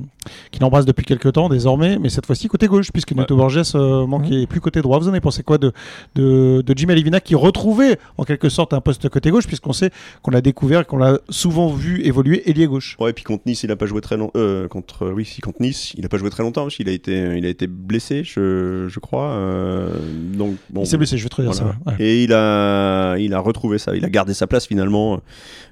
[0.61, 4.47] embrasse depuis quelques temps désormais, mais cette fois-ci côté gauche, puisque Neto Borges euh, manquait
[4.47, 4.99] plus côté droit.
[4.99, 5.71] Vous en avez pensé quoi de,
[6.15, 9.89] de, de Jim Alevina qui retrouvait en quelque sorte un poste côté gauche, puisqu'on sait
[10.21, 13.63] qu'on l'a découvert, qu'on l'a souvent vu évoluer ailier gauche Ouais, et puis contre Nice,
[13.63, 14.39] il a pas joué très longtemps.
[14.69, 17.35] contre, oui, si contre Nice, il a pas joué très longtemps parce qu'il a été,
[17.37, 19.33] il a été blessé, je, je crois.
[19.73, 19.89] Euh,
[20.37, 20.81] donc bon.
[20.81, 21.73] Il s'est blessé, je vais te dire voilà.
[21.73, 21.77] ça.
[21.91, 21.95] ouais.
[21.99, 23.95] Et il a, il a retrouvé ça.
[23.95, 25.17] Il a gardé sa place finalement euh,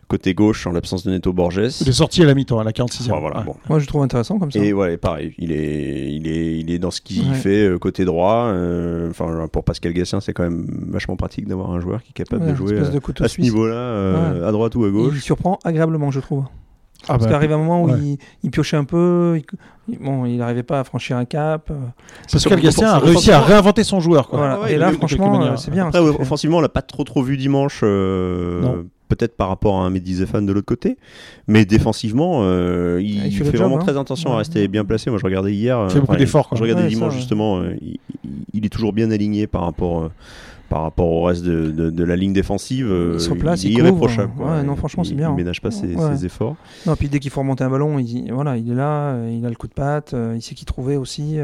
[0.07, 1.61] côté gauche en l'absence de Neto Borges.
[1.81, 3.11] Il est sorti à la mi-temps, à la 46e.
[3.11, 3.45] Ouais, voilà, Ouais.
[3.45, 3.55] bon.
[3.69, 4.59] Moi, je le trouve intéressant comme ça.
[4.59, 7.35] Et voilà, pareil, il est, il est, il est dans ce qu'il Ouais.
[7.35, 8.45] fait euh, côté droit.
[8.47, 12.13] euh, Enfin, pour Pascal Gassien, c'est quand même vachement pratique d'avoir un joueur qui est
[12.13, 15.19] capable Ouais, de jouer de à ce niveau-là, euh, à droite ou à Il gauche.
[15.21, 16.43] surprend agréablement, je trouve.
[17.03, 17.97] Ah Parce bah, qu'arrive un moment où ouais.
[17.99, 19.39] il, il piochait un peu,
[19.89, 21.69] il, bon, il n'arrivait pas à franchir un cap.
[21.71, 21.75] euh,
[22.31, 24.27] Pascal Gastien a réussi à réinventer son joueur.
[24.29, 24.37] Quoi.
[24.39, 24.61] Voilà.
[24.61, 25.87] ouais, Et là, franchement, c'est bien.
[25.87, 27.81] Après, ouais, offensivement, on l'a pas trop trop vu dimanche.
[27.83, 28.83] euh.
[29.09, 30.95] Peut-être par rapport à un Mehdi Zefan de l'autre côté,
[31.45, 33.83] mais défensivement, euh, il, il fait fait, le job, vraiment hein.
[33.85, 35.09] très attention à rester bien placé.
[35.09, 35.83] Moi, je regardais hier.
[35.89, 36.47] Il fait beaucoup d'efforts.
[36.53, 37.57] Je regardais Ouais, dimanche justement.
[37.59, 40.09] euh, il, il- il est toujours bien aligné par rapport.
[40.71, 43.67] Par rapport au reste de, de- de la ligne défensive, euh, Il se replace, il
[43.67, 43.87] est il couvre.
[43.89, 44.31] irréprochable.
[44.37, 44.51] quoi.
[44.55, 45.35] Ouais, non, franchement, c'est Il- bien, Il hein.
[45.35, 46.15] ménage pas ses, Ouais.
[46.15, 46.55] ses efforts.
[46.87, 49.45] Non, puis dès qu'il faut remonter un ballon, il, voilà, il est là, euh, il
[49.45, 51.35] a le coup de patte, euh, il sait qui trouver aussi.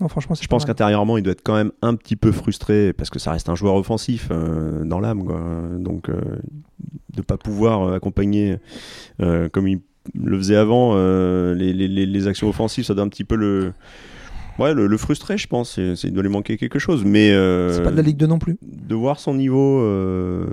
[0.00, 3.08] Non, franchement, Je pense qu'intérieurement, il doit être quand même un petit peu frustré parce
[3.10, 5.22] que ça reste un joueur offensif euh, dans l'âme.
[5.78, 6.20] Donc, euh,
[7.14, 8.56] de pas pouvoir accompagner
[9.22, 9.80] euh, comme il
[10.14, 13.72] le faisait avant les, les- actions offensives, ça doit un petit peu le.
[14.60, 15.74] Ouais, le, le frustrer, je pense.
[15.74, 17.04] C'est- c'est- il doit lui manquer quelque chose.
[17.04, 18.56] Mais euh, C'est pas de la Ligue 2 non plus.
[18.62, 20.44] de voir son niveau euh,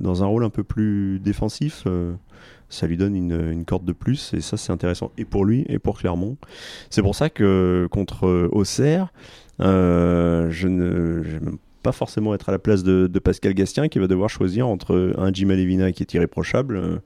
[0.00, 2.12] dans un rôle un peu plus défensif, euh,
[2.68, 5.64] ça lui donne une, une corde de plus et ça c'est intéressant et pour lui
[5.68, 6.36] et pour Clermont.
[6.90, 9.12] C'est pour ça que contre euh, Auxerre,
[9.60, 13.54] euh, je ne je vais même pas forcément être à la place de, de Pascal
[13.54, 16.96] Gastien qui va devoir choisir entre un Jim Alevina qui est irréprochable euh,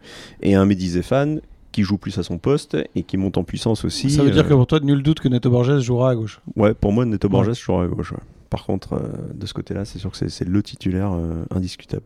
[0.42, 1.40] et un Mehdi Zéphane
[1.72, 4.11] qui joue plus à son poste et qui monte en puissance aussi.
[4.11, 6.40] Ça veut dire euh, que pour toi, nul doute que Neto Borges jouera à gauche.
[6.56, 7.32] Ouais, pour moi, Neto Ouais.
[7.32, 8.12] Borges jouera à gauche.
[8.12, 8.18] ouais.
[8.50, 9.00] Par contre, euh,
[9.35, 12.04] de ce côté-là, c'est sûr que c'est- le titulaire euh, indiscutable.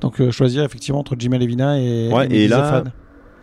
[0.00, 2.84] Donc euh, choisir effectivement entre Jim Levina et, Ouais, et là.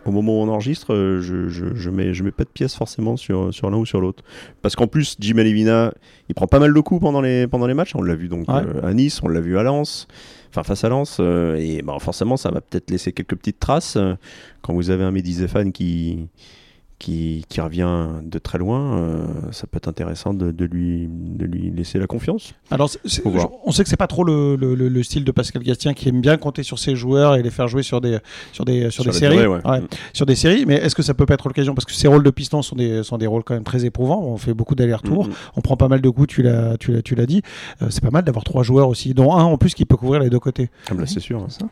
[0.06, 3.16] Au moment où on enregistre, je, je, je mets, je mets pas de pièce forcément
[3.16, 4.22] sur, sur l'un ou sur l'autre.
[4.60, 5.94] Parce qu'en plus, Jim Alevina,
[6.28, 7.94] il prend pas mal de coups pendant les, pendant les matchs.
[7.94, 8.56] On l'a vu donc Ouais.
[8.66, 10.06] euh, à Nice, on l'a vu à Lens,
[10.54, 11.18] enfin face à Lens.
[11.20, 13.96] euh, et bah, forcément, ça va peut-être laisser quelques petites traces.
[13.96, 14.14] euh,
[14.62, 16.28] quand vous avez un Mehdi Zéphane qui,
[16.98, 21.44] qui, qui revient de très loin, euh, ça peut être intéressant de, de lui, de
[21.44, 22.54] lui laisser la confiance.
[22.70, 22.88] Alors,
[23.66, 26.08] on sait que c'est pas trop le, le- le- le style de Pascal Gastien qui
[26.08, 28.18] aime bien compter sur ses joueurs et les faire jouer sur des
[28.52, 29.66] sur des sur, Sur des séries, durée, ouais.
[29.66, 29.80] Ouais,
[30.12, 30.64] sur des séries.
[30.66, 31.74] Mais est-ce que ça peut pas être l'occasion?
[31.74, 34.22] Parce que ces rôles de piston sont des sont des rôles quand même très éprouvants.
[34.22, 35.34] On fait beaucoup d'allers-retours, Mm, mm.
[35.56, 36.28] on prend pas mal de coups.
[36.28, 37.42] Tu l'as tu l'as tu l'as dit.
[37.82, 40.20] Euh, c'est pas mal d'avoir trois joueurs aussi, dont un en plus qui peut couvrir
[40.20, 40.70] les deux côtés.
[40.90, 41.40] Ah bah, c'est sûr.
[41.40, 41.46] hein.
[41.48, 41.66] Ça.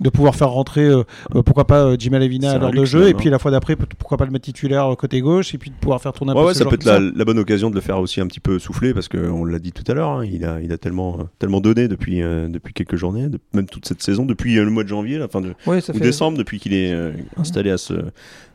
[0.00, 1.02] De pouvoir faire rentrer euh,
[1.34, 3.32] euh, pourquoi pas euh, Jim Levina à l'heure de jeu même, et puis hein.
[3.32, 6.12] la fois d'après pourquoi pas le mettre titulaire côté gauche et puis de pouvoir faire
[6.12, 7.74] tourner un Ouais, peu ouais, ce ça genre peut être la, la bonne occasion de
[7.74, 10.24] le faire aussi un petit peu souffler parce qu'on l'a dit tout à l'heure, hein,
[10.24, 13.66] il, a, il a tellement, euh, tellement donné depuis, euh, depuis quelques journées, de- même
[13.66, 15.96] toute cette saison, depuis euh, le mois de janvier, la fin de, Ouais, ça ou
[15.98, 16.04] fait...
[16.04, 17.94] décembre, depuis qu'il est euh, installé à ce,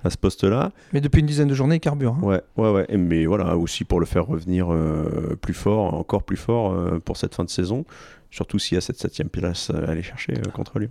[0.05, 0.71] à ce poste-là.
[0.93, 2.15] Mais depuis une dizaine de journées, il carbure.
[2.21, 2.25] hein.
[2.25, 2.85] Ouais, ouais, ouais.
[2.87, 7.01] Et- Mais voilà, aussi pour le faire revenir euh, plus fort, encore plus fort euh,
[7.03, 7.83] pour cette fin de saison.
[8.31, 10.89] Surtout s'il y a cette septième place à aller chercher euh, contre Lyon.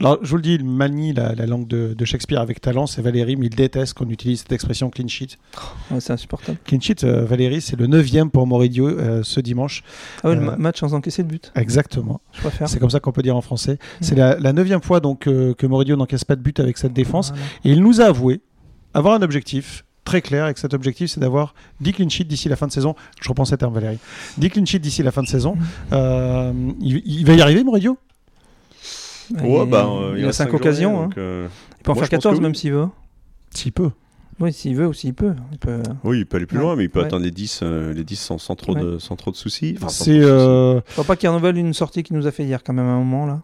[0.00, 2.86] Alors, je vous le dis, il manie la, la langue de, de Shakespeare avec talent.
[2.86, 5.38] C'est Valérie, mais il déteste qu'on utilise cette expression clean sheet.
[5.90, 6.58] Ouais, c'est insupportable.
[6.64, 9.82] Clean sheet, euh, Valérie, c'est le neuvième pour Moridio euh, ce dimanche.
[10.22, 11.52] Ah ouais, le Euh, ma- match sans encaisser de but.
[11.56, 12.20] Exactement.
[12.32, 12.68] Je préfère.
[12.68, 13.78] C'est comme ça qu'on peut dire en français.
[14.00, 17.30] C'est la, la neuvième fois donc que Moridio n'encaisse pas de but avec cette défense.
[17.30, 17.42] Voilà.
[17.64, 18.40] Et il nous a avoué
[18.94, 22.48] avoir un objectif très clair et que cet objectif c'est d'avoir 10 clean sheets d'ici
[22.48, 22.94] la fin de saison.
[23.20, 23.98] Je reprends ces termes Valérie.
[24.38, 25.56] 10 clean sheets d'ici la fin de saison.
[25.92, 27.96] Euh, il, il va y arriver Moridio?
[29.40, 30.90] Ouais, il, bah, euh, il a reste 5 cinq occasions.
[30.90, 31.08] journées, hein.
[31.08, 32.58] donc, euh, Il peut en moi, faire je pense 14 que même oui.
[32.58, 32.88] s'il veut.
[33.50, 33.90] S'il peut.
[34.40, 35.34] Oui, s'il veut ou s'il peut.
[35.52, 35.82] Il peut...
[36.04, 37.06] Oui, il peut aller plus Ouais, loin, mais il peut ouais.
[37.06, 39.74] atteindre les 10, euh, les 10 sans, sans trop de, sans trop de soucis.
[39.76, 40.30] Enfin, sans C'est trop de soucis.
[40.32, 42.86] euh, Je crois pas qu'il renouvelle une sortie qu'il nous a fait hier quand même
[42.86, 43.42] à un moment là.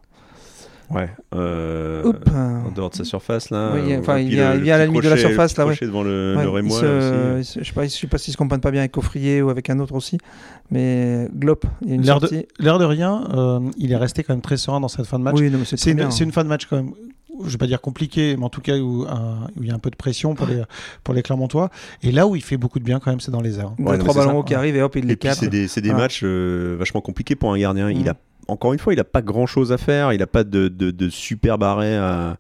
[0.91, 1.09] Ouais.
[1.35, 3.73] euh, en dehors de sa surface, là.
[3.75, 5.77] Oui, enfin, et il le- le vient à la limite de la surface, là, ouais.
[5.81, 7.41] devant le, Ouais, le il Rémois, se- là, aussi.
[7.41, 9.43] il se- je sais pas, je sais pas s'il se comprenne pas bien avec Coffrier
[9.43, 10.19] ou avec un autre aussi,
[10.71, 12.47] mais Glop, il y a une L'air de, sortie.
[12.59, 15.25] l'air de rien, euh, il est resté quand même très serein dans cette fin de
[15.25, 15.35] match.
[15.39, 16.11] Oui, non, mais c'est une, bien.
[16.11, 16.93] c'est une fin de match quand même,
[17.45, 19.07] je vais pas dire compliquée, mais en tout cas où,
[19.61, 20.63] il y a un peu de pression pour les,
[21.05, 21.71] pour les Clermontois.
[22.03, 23.73] Et là où il fait beaucoup de bien quand même, c'est dans les airs.
[23.79, 25.41] Il Ouais, a trois ballons qui arrivent et hop, il les Et puis capte.
[25.41, 26.05] c'est des, c'est des Voilà.
[26.05, 27.91] matchs euh, vachement compliqués pour un gardien.
[27.91, 28.09] Il Mm.
[28.09, 28.15] a,
[28.49, 30.13] encore une fois, il n'a pas grand chose à faire.
[30.13, 32.37] Il n'a pas de, de, de superbe arrêt à,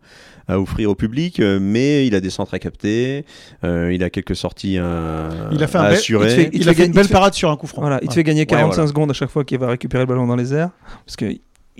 [0.48, 3.24] à offrir au public, euh, mais il a des centres à capter.
[3.64, 6.26] euh, il a quelques sorties à, Il a fait à un bel- assurer.
[6.26, 7.82] il te fait- Il, te a fait une belle fait- parade sur un coup franc.
[7.82, 8.88] Voilà, il te fait gagner 45 voilà.
[8.88, 10.70] secondes à chaque fois qu'il va récupérer le ballon dans les airs.
[11.04, 11.26] Parce que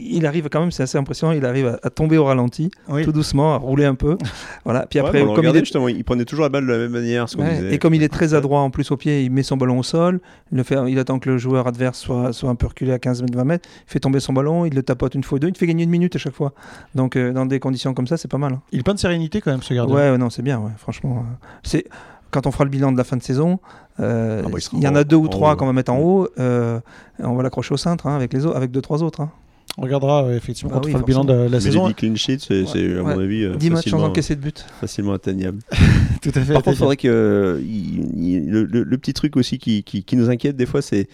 [0.01, 3.05] il arrive quand même, c'est assez impressionnant, il arrive à, à tomber au ralenti, Oui.
[3.05, 4.17] tout doucement, à rouler un peu.
[4.65, 4.87] voilà.
[4.87, 6.91] Puis après, Ouais, il regardait, est, justement, il prenait toujours la balle de la même
[6.93, 7.29] manière.
[7.29, 7.75] ce Ouais, disait.
[7.75, 9.83] et comme il est très adroit en plus au pied, il met son ballon au
[9.83, 10.21] sol,
[10.53, 12.99] il, le fait, il attend que le joueur adverse soit, soit un peu reculé à
[12.99, 15.39] 15 mètres, 20 mètres, il fait tomber son ballon, il le tapote une fois ou
[15.41, 16.53] deux, il te fait gagner une minute à chaque fois.
[16.95, 18.53] Donc euh, dans des conditions comme ça, c'est pas mal.
[18.53, 18.61] hein.
[18.73, 19.95] Il est plein de sérénité quand même, ce gardien.
[19.95, 21.25] Ouais, ouais, non, c'est bien, ouais, franchement.
[21.27, 21.85] euh, c'est
[22.31, 23.59] quand on fera le bilan de la fin de saison,
[24.01, 25.73] euh, Ah bah, il y en en- a deux ou en trois haut, qu'on va
[25.73, 26.79] mettre en haut, euh,
[27.21, 29.23] on va l'accrocher au cintre hein, avec les autres, avec deux trois autres.
[29.23, 29.31] hein.
[29.77, 31.87] On regardera euh, effectivement Bah quand oui, on fera le bilan de la Mais saison.
[31.87, 32.65] les 10 clean sheets, c'est,
[32.99, 33.15] à Ouais.
[33.15, 34.65] mon avis, euh, 10 matchs sans facilement, encaisser de but.
[34.81, 35.59] facilement atteignable.
[36.23, 36.53] Tout à fait.
[36.53, 39.85] Par contre, il faudrait que euh, il- il- le, le- le petit truc aussi qui,
[39.85, 41.09] qui- qui nous inquiète des fois, c'est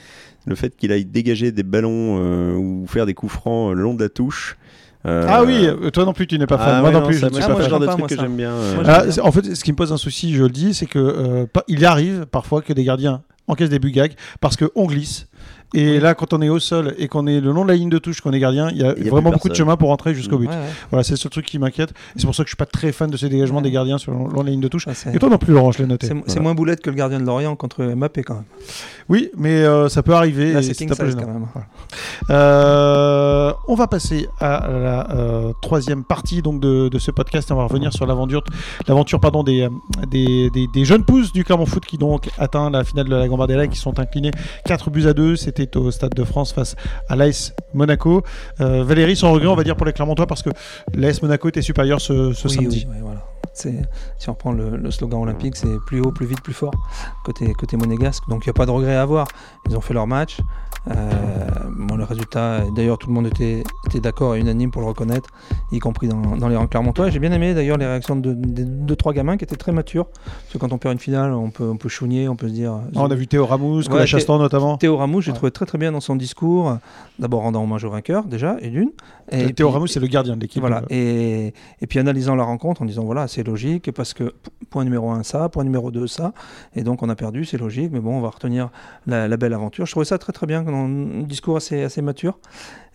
[0.46, 3.82] le fait qu'il aille dégager des ballons euh, ou faire des coups francs euh, le
[3.82, 4.56] long de la touche.
[5.06, 6.66] Euh, Ah oui, euh, toi non plus, tu n'es pas fan.
[6.76, 7.70] ah moi ouais, non plus, je ne moi, suis c'est pas le fan.
[7.70, 8.50] genre de truc moi, que j'aime bien.
[8.52, 10.86] euh, Moi, Ah, en fait, ce qui me pose un souci, je le dis, c'est
[10.86, 15.26] que euh, il arrive parfois que des gardiens encaissent des buts gags parce qu'on glisse.
[15.72, 16.00] Et Oui.
[16.00, 17.98] là, quand on est au sol et qu'on est le long de la ligne de
[17.98, 19.88] touche, qu'on est gardien, il y a Il y a vraiment beaucoup de chemin pour
[19.88, 20.46] rentrer jusqu'au but.
[20.48, 20.60] Ouais, ouais.
[20.90, 21.92] Voilà, c'est seul truc qui m'inquiète.
[22.16, 23.62] C'est pour ça que je suis pas très fan de ce dégagement Ouais.
[23.64, 24.86] des gardiens sur le long de la ligne de touche.
[24.94, 26.06] C'est- Et toi non plus, Laurent, je l'ai noté.
[26.06, 26.40] c'est Voilà.
[26.42, 28.44] moins boulette que le gardien de Lorient contre Mbappé quand même.
[29.08, 30.62] Oui, mais euh, ça peut arriver.
[30.62, 31.46] C'est king size quand même.
[32.30, 37.52] Euh, on va passer à la euh, troisième partie donc de, de ce podcast et
[37.52, 38.42] on va revenir sur l'aventure,
[38.88, 39.68] l'aventure pardon des,
[40.10, 43.28] des, des, des jeunes pousses du Clermont Foot qui donc atteint la finale de la
[43.28, 44.30] Gambardella et qui sont inclinés
[44.66, 45.36] 4 buts à 2.
[45.36, 46.76] C'était au Stade de France face
[47.08, 48.22] à l'AS Monaco.
[48.60, 50.50] Euh, Valérie, sans regret, on va dire pour les Clermontois parce que
[50.94, 52.86] l'AS Monaco était supérieur ce, ce Oui, samedi.
[52.88, 53.24] oui, ouais, voilà.
[53.54, 53.82] C'est-
[54.18, 56.72] Si on reprend le, le slogan olympique, c'est plus haut, plus vite, plus fort
[57.24, 58.24] côté, côté monégasque.
[58.28, 59.26] Donc il n'y a pas de regret à avoir.
[59.68, 60.38] Ils ont fait leur match.
[60.88, 61.46] Euh,
[61.78, 65.30] bon, le résultat, d'ailleurs, tout le monde était, était d'accord et unanime pour le reconnaître,
[65.72, 67.08] y compris dans, dans les rangs clermontois.
[67.08, 70.06] J'ai bien aimé d'ailleurs les réactions de, de, de trois gamins qui étaient très matures.
[70.06, 72.52] Parce que quand on perd une finale, on peut, on peut chougner, on peut se
[72.52, 72.74] dire.
[72.94, 74.76] Ah, on a vu Théo Ramous, Ouais, Chastan notamment.
[74.76, 75.36] Théo Ramous, j'ai Ouais.
[75.36, 76.76] trouvé très très bien dans son discours.
[77.18, 78.90] D'abord rendant hommage au vainqueur, déjà, et d'une.
[79.30, 80.60] Et Théo puis- Ramous, c'est le gardien de l'équipe.
[80.60, 80.78] voilà.
[80.82, 84.34] Euh, Et, et puis analysant la rencontre en disant voilà, c'est logique parce que
[84.70, 86.32] point numéro 1 ça, point numéro 2 ça.
[86.74, 88.70] Et donc on a perdu, c'est logique, mais bon, on va retenir
[89.06, 89.86] la, la belle aventure.
[89.86, 92.38] Je trouvais ça très très bien, dans un discours assez, assez mature.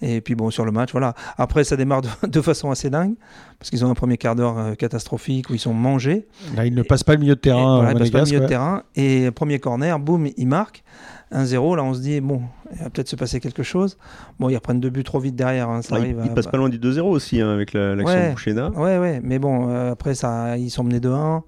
[0.01, 1.13] Et puis bon, sur le match, voilà.
[1.37, 3.15] Après, ça démarre de, de façon assez dingue
[3.57, 6.27] parce qu'ils ont un premier quart d'heure euh, catastrophique où ils sont mangés.
[6.55, 8.39] Là, il ne passe pas le milieu de Et terrain voilà, euh, pas le milieu
[8.39, 8.83] de terrain.
[8.95, 10.83] Et premier corner, boum, il marque.
[11.31, 13.97] 1-0, là on se dit, bon, il va peut-être se passer quelque chose.
[14.39, 16.21] Bon, ils reprennent deux buts trop vite derrière, hein, ça Ah, il, arrive.
[16.25, 18.27] il à- passe pas loin du 2-0 aussi hein, avec la- l'action Ouais.
[18.27, 18.69] de Bouchena.
[18.71, 21.43] Ouais, ouais, mais bon, euh, après, ça, ils sont menés de 1.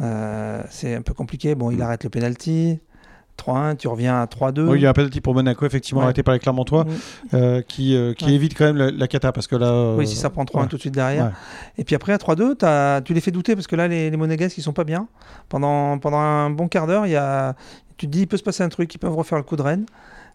[0.00, 1.54] Euh, c'est un peu compliqué.
[1.54, 2.80] Bon, il arrête le penalty.
[3.36, 4.68] 3-1, tu reviens à 3-2.
[4.68, 6.04] Oui, il y a un penalty pour Monaco, effectivement, Ouais.
[6.04, 6.88] arrêté par les Clermontois, Mm.
[7.34, 8.32] euh, qui, euh, qui Ouais.
[8.34, 9.66] évite quand même la, la cata, parce que là...
[9.66, 10.68] euh, Oui, si ça prend 3-1 ouais.
[10.68, 11.24] tout de suite derrière.
[11.26, 11.30] Ouais.
[11.78, 14.16] Et puis après, à 3-2, t'as- tu les fais douter parce que là, les, les
[14.16, 15.08] Monégasques, ils sont pas bien.
[15.48, 17.56] Pendant, pendant un bon quart d'heure, il y a...
[17.96, 19.62] tu te dis, il peut se passer un truc, ils peuvent refaire le coup de
[19.62, 19.86] Rennes.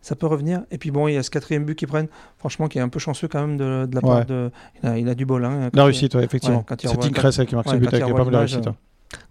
[0.01, 0.61] Ça peut revenir.
[0.71, 2.87] Et puis bon, il y a ce quatrième but qu'ils prennent, franchement, qui est un
[2.87, 4.25] peu chanceux quand même de, de la part Ouais.
[4.25, 4.49] de.
[4.81, 5.43] Il a, il a du bol.
[5.43, 6.59] Hein, La réussite, ouais, effectivement.
[6.69, 8.67] Ouais, c'est revoit- Tinkress qui marque ce but avec pas mal de réussite.
[8.67, 8.75] euh, hein.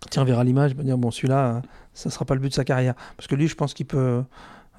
[0.00, 1.60] Quand il reverra l'image, il va dire, bon, celui-là, euh,
[1.94, 2.94] ça sera pas le but de sa carrière.
[3.16, 4.22] Parce que lui, je pense qu'il peut.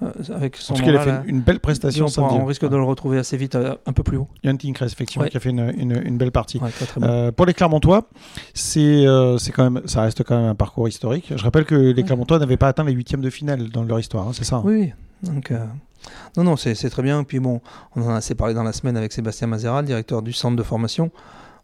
[0.01, 2.45] Euh, avec son En tout cas, il a fait là, une, belle prestation on, on
[2.45, 4.27] risque de le retrouver assez vite, euh, un peu plus haut.
[4.43, 5.29] Yann Tinkress, effectivement, Ouais.
[5.29, 6.59] qui a fait une, une- une belle partie.
[6.59, 7.07] Ouais, très, très bon.
[7.07, 8.07] Euh, pour les Clermontois,
[8.53, 9.05] c'est
[9.39, 11.33] c'est quand même, ça reste quand même un parcours historique.
[11.35, 12.03] Je rappelle que les Ouais.
[12.03, 14.61] Clermontois n'avaient pas atteint les huitièmes de finale dans leur histoire, hein, c'est ça hein
[14.65, 14.91] Oui.
[15.23, 15.51] Donc,
[16.37, 17.23] non, non, c'est très bien.
[17.23, 17.61] Puis bon,
[17.95, 20.55] on en a assez parlé dans la semaine avec Sébastien Mazera, le directeur du centre
[20.55, 21.11] de formation.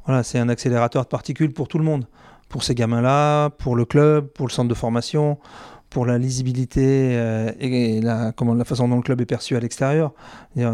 [0.06, 2.06] Voilà, c'est un accélérateur de particules pour tout le monde.
[2.50, 5.40] Pour ces gamins-là, pour le club, pour le centre de formation,
[5.96, 9.62] pour la lisibilité euh, et la, comment, la façon dont le club est perçu à
[9.62, 10.12] l'extérieur.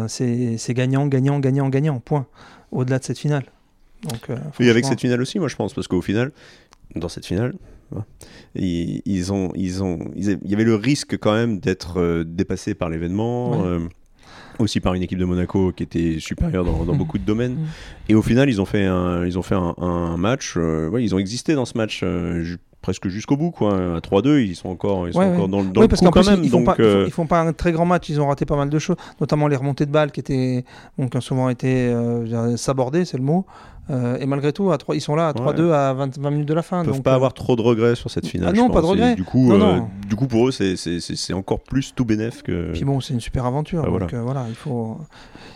[0.08, 2.26] C'est gagnant, gagnant, gagnant, gagnant, point.
[2.72, 3.44] Au-delà de cette finale.
[4.02, 6.32] Donc, euh, Oui, avec cette finale aussi, moi je pense, parce qu'au final,
[6.96, 7.54] dans cette finale,
[7.94, 8.04] hein,
[8.56, 12.24] ils, ils ont, ils ont, ils il y avait le risque quand même d'être euh,
[12.24, 13.50] dépassé par l'événement.
[13.52, 13.66] Ouais.
[13.68, 13.78] euh,
[14.58, 17.54] aussi par une équipe de Monaco qui était supérieure dans, dans beaucoup de domaines.
[17.54, 17.66] Mhm.
[18.08, 20.56] Et au final, ils ont fait un, ils ont fait un, un match.
[20.56, 22.02] ouais, ils ont existé dans ce match
[22.82, 23.50] presque jusqu'au bout.
[23.52, 23.96] Quoi.
[23.96, 25.48] À 3-2, ils sont encore, ils sont Ouais, encore ouais.
[25.50, 26.44] dans, le- dans oui, le parce coup qu'en quand plus, même.
[26.44, 28.20] ils, font donc, pas, ils, font, euh, ils font pas un très grand match, ils
[28.20, 30.64] ont raté pas mal de choses, notamment les remontées de balles qui, étaient,
[30.98, 33.46] bon, qui ont souvent été euh, sabordées, c'est le mot.
[33.90, 36.48] Euh, et malgré tout, à 3, ils sont là à 3-2 à 20, 20 minutes
[36.48, 36.82] de la fin.
[36.82, 38.50] Ils peuvent donc, pas euh, avoir trop de regrets sur cette finale.
[38.54, 38.86] Ah non, je pas de.
[38.86, 39.14] Et regrets.
[39.16, 39.88] Du coup, Non, euh, non.
[40.08, 42.70] du coup, pour eux, c'est- encore plus tout bénef que.
[42.72, 43.80] Puis bon, c'est une super aventure.
[43.82, 44.14] Ah, donc voilà.
[44.14, 44.98] euh, voilà, il faut.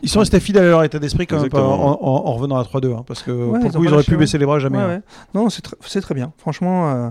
[0.03, 2.03] Ils sont restés fidèles à leur état d'esprit quand même en, Exactement.
[2.25, 4.17] en- en revenant à 3-2, hein, parce que Ouais, pour ils coup, ils auraient pu
[4.17, 4.79] baisser les bras jamais.
[4.79, 4.89] Ouais, hein.
[4.89, 5.01] ouais.
[5.35, 6.33] Non, c'est tr- c'est très bien.
[6.39, 6.91] Franchement.
[6.91, 7.11] euh,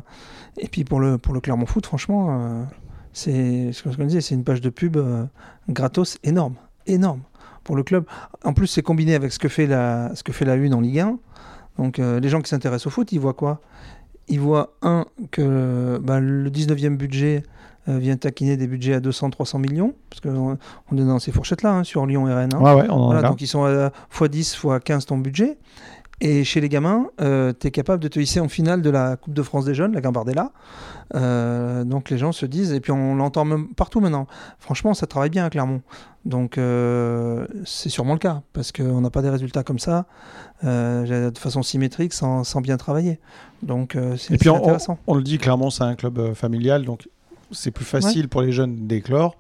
[0.58, 2.63] Et puis pour le, pour le Clermont Foot, franchement, euh,
[3.12, 5.25] c'est ce qu'on disait, c'est une page de pub euh,
[5.69, 6.56] gratos énorme.
[6.88, 7.19] Énorme
[7.65, 8.06] pour le club.
[8.45, 10.80] En plus, c'est combiné avec ce que fait la, ce que fait la Une en
[10.80, 11.17] Ligue 1.
[11.78, 13.60] Donc les gens qui s'intéressent au foot, ils voient quoi?
[14.30, 17.43] Ils voient, un, que bah, le 19e budget
[17.89, 20.58] euh, vient taquiner des budgets à 200-300 millions, parce qu'on
[20.91, 22.49] on est dans ces fourchettes-là, hein, sur Lyon et Rennes.
[22.56, 22.60] hein.
[22.62, 23.30] Ouais, ouais, on en Voilà, est là.
[23.30, 25.58] donc ils sont à x10, x15 ton budget.
[26.21, 29.34] Et chez les gamins, tu es capable de te hisser en finale de la Coupe
[29.34, 30.51] de France des jeunes, la Gambardella.
[31.13, 34.28] Euh, donc les gens se disent, et puis on l'entend même partout maintenant,
[34.60, 35.82] franchement, ça travaille bien à Clermont.
[36.25, 40.06] Donc euh, c'est sûrement le cas, parce qu'on n'a pas des résultats comme ça,
[40.63, 43.19] euh, de façon symétrique, sans, sans bien travailler.
[43.62, 44.97] Donc euh, c'est puis on, intéressant.
[45.08, 47.08] on le dit clairement, c'est un club euh, familial, donc
[47.51, 49.38] c'est plus facile pour les jeunes d'éclore.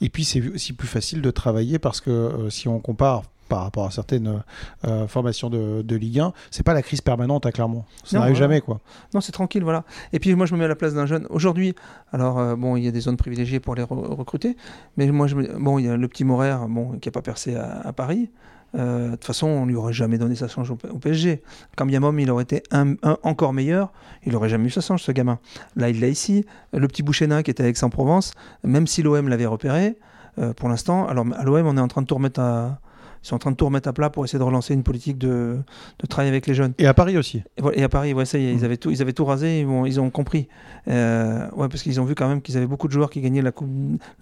[0.00, 3.62] Et puis c'est aussi plus facile de travailler parce que euh, si on compare par
[3.62, 4.42] rapport à certaines
[4.86, 7.84] euh, formations de, de Ligue 1, c'est pas la crise permanente à Clermont.
[8.04, 8.46] Ça n'arrive voilà.
[8.46, 8.80] jamais quoi.
[9.14, 9.84] Non, c'est tranquille, voilà.
[10.12, 11.26] Et puis moi, je me mets à la place d'un jeune.
[11.30, 11.74] Aujourd'hui,
[12.12, 14.56] alors euh, bon, il y a des zones privilégiées pour les re- recruter,
[14.96, 17.22] mais moi, je me- bon, il y a le petit Morer, bon, qui n'a pas
[17.22, 18.30] percé à, à Paris.
[18.74, 21.42] Euh, De toute façon, on lui aurait jamais donné sa chance au, PSG.
[21.74, 23.90] Quand bien même il aurait été un, un- encore meilleur,
[24.26, 25.38] il aurait jamais eu sa chance, ce gamin.
[25.74, 26.44] Là, il l'a ici.
[26.74, 28.34] Le petit Bouchénin qui était à Aix-en-Provence,
[28.64, 29.96] même si l'OM l'avait repéré,
[30.38, 32.78] euh, pour l'instant, alors à l'OM, on est en train de tout remettre à,
[33.22, 35.58] sont en train de tout remettre à plat pour essayer de relancer une politique de,
[35.98, 36.72] de travail avec les jeunes.
[36.78, 37.42] Et à Paris aussi.
[37.74, 38.58] Et, à Paris, ouais, ça y est, Mm.
[38.58, 40.48] ils, avaient tout, ils avaient tout rasé, ils ont, ils ont compris.
[40.88, 43.42] Euh, ouais, parce qu'ils ont vu quand même qu'ils avaient beaucoup de joueurs qui gagnaient
[43.42, 43.68] la, coupe,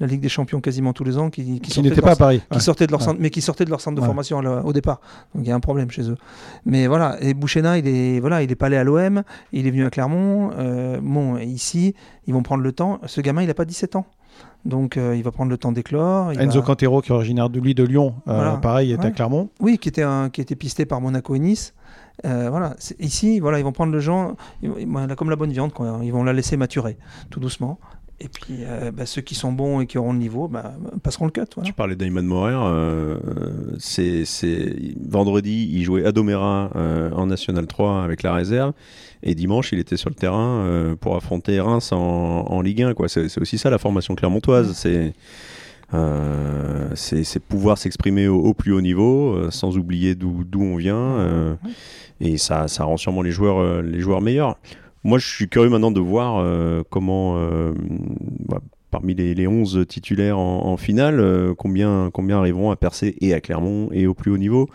[0.01, 2.41] la Ligue des Champions quasiment tous les ans, qui, de pas à Paris.
[2.51, 2.61] qui Ouais.
[2.61, 3.07] sortaient de leur Ouais.
[3.07, 5.01] centre, mais qui sortaient de leur centre de formation au départ.
[5.35, 6.17] Donc il y a un problème chez eux.
[6.65, 9.71] Mais voilà, et Bouchena, il est voilà, il est pas allé à l'OM, il est
[9.71, 10.51] venu à Clermont.
[10.59, 11.95] Euh, bon, ici,
[12.27, 13.01] ils vont prendre le temps.
[13.07, 14.07] Ce gamin, il a pas 17 ans.
[14.65, 16.33] Donc euh, il va prendre le temps d'éclore.
[16.33, 18.57] Enzo va- Cantero, qui est originaire de lui de Lyon, euh, Voilà.
[18.57, 19.13] pareil, est à Ouais.
[19.13, 19.49] Clermont.
[19.61, 21.73] Oui, qui était, un, qui était pisté par Monaco et Nice.
[22.25, 22.75] Euh, voilà.
[22.99, 26.01] Ici, voilà, ils vont prendre le genre, ils comme la bonne viande, quoi.
[26.03, 26.97] ils vont la laisser maturer
[27.31, 27.79] tout doucement.
[28.19, 31.27] Et puis, euh, bah, ceux qui sont bons et qui auront le niveau bah, passeront
[31.27, 31.43] le cut.
[31.55, 31.67] Voilà.
[31.67, 32.55] Tu parlais d'Ayman Morer.
[32.55, 33.19] euh,
[33.79, 34.25] c'est,
[35.07, 38.73] Vendredi, il jouait à Domera euh, en National 3 avec la réserve.
[39.23, 42.95] Et dimanche, il était sur le terrain pour affronter Reims en, en Ligue 1.
[42.95, 43.09] Quoi.
[43.09, 44.73] C'est, aussi ça la formation clermontoise.
[44.73, 45.13] C'est,
[47.49, 51.59] pouvoir s'exprimer au, au plus haut niveau sans oublier d'où, on vient.
[52.21, 54.57] et ça, ça rend sûrement les joueurs, les joueurs meilleurs.
[55.07, 57.73] Moi, je suis curieux maintenant de voir euh, comment, euh,
[58.49, 58.59] bah,
[58.91, 63.33] parmi les, les 11 titulaires en, en finale, euh, combien, combien arriveront à percer et
[63.33, 64.69] à Clermont et au plus haut niveau.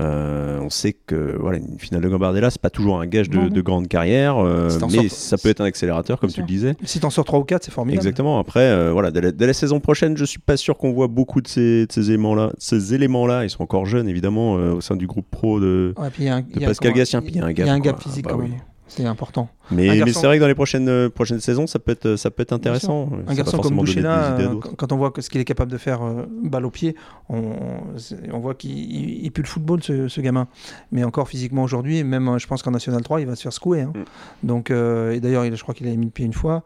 [0.00, 3.60] Euh, on sait que voilà, une finale de Gambardella, c'est pas toujours un gage de,
[3.60, 6.46] grande carrière, euh, Si t'en mais sors- ça peut être un accélérateur, comme tu le
[6.46, 6.74] disais.
[6.84, 8.00] Si t'en sors 3 ou 4, c'est formidable.
[8.06, 8.38] Exactement.
[8.38, 11.08] Après, euh, voilà, dès la, dès la saison prochaine, je suis pas sûr qu'on voit
[11.08, 12.52] beaucoup de ces, de ces éléments-là.
[12.58, 16.08] Ces éléments-là, ils sont encore jeunes, évidemment, euh, au sein du groupe pro de, Ouais,
[16.18, 16.92] y a un- de il y a Pascal.
[16.92, 17.66] Puis il y a un gap.
[17.66, 18.02] Il y a un gap quoi.
[18.02, 18.54] physique Ah bah quand oui.
[18.92, 19.48] C'est important.
[19.70, 22.42] Mais, c'est vrai que dans les prochaines, euh, prochaines saisons, ça peut être, ça peut
[22.42, 23.08] être intéressant.
[23.28, 26.02] Un garçon comme Bouchena, euh, quand- on voit que ce qu'il est capable de faire
[26.02, 26.96] euh, balle au pied,
[27.28, 30.48] on, voit qu'il il- il pue le football, ce, ce gamin.
[30.92, 33.52] Mais encore physiquement aujourd'hui, même euh, je pense qu'en National 3, il va se faire
[33.52, 33.82] secouer.
[33.82, 33.92] hein.
[33.94, 34.46] Mm.
[34.48, 36.62] Donc, euh, et d'ailleurs, il- je crois qu'il a mis le pied une fois.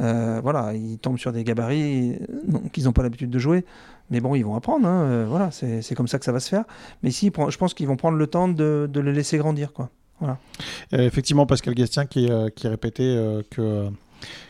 [0.00, 2.12] Euh, voilà, il tombe sur des gabarits
[2.52, 3.64] euh, qu'ils n'ont pas l'habitude de jouer.
[4.10, 4.86] Mais bon, ils vont apprendre.
[4.86, 6.64] hein, euh, voilà, c'est c'est comme ça que ça va se faire.
[7.02, 9.72] Mais si, je pense qu'ils vont prendre le temps de, de le laisser grandir.
[9.72, 9.90] Quoi.
[10.22, 13.88] Euh, effectivement, Pascal Gastien qui, euh, qui répétait euh, que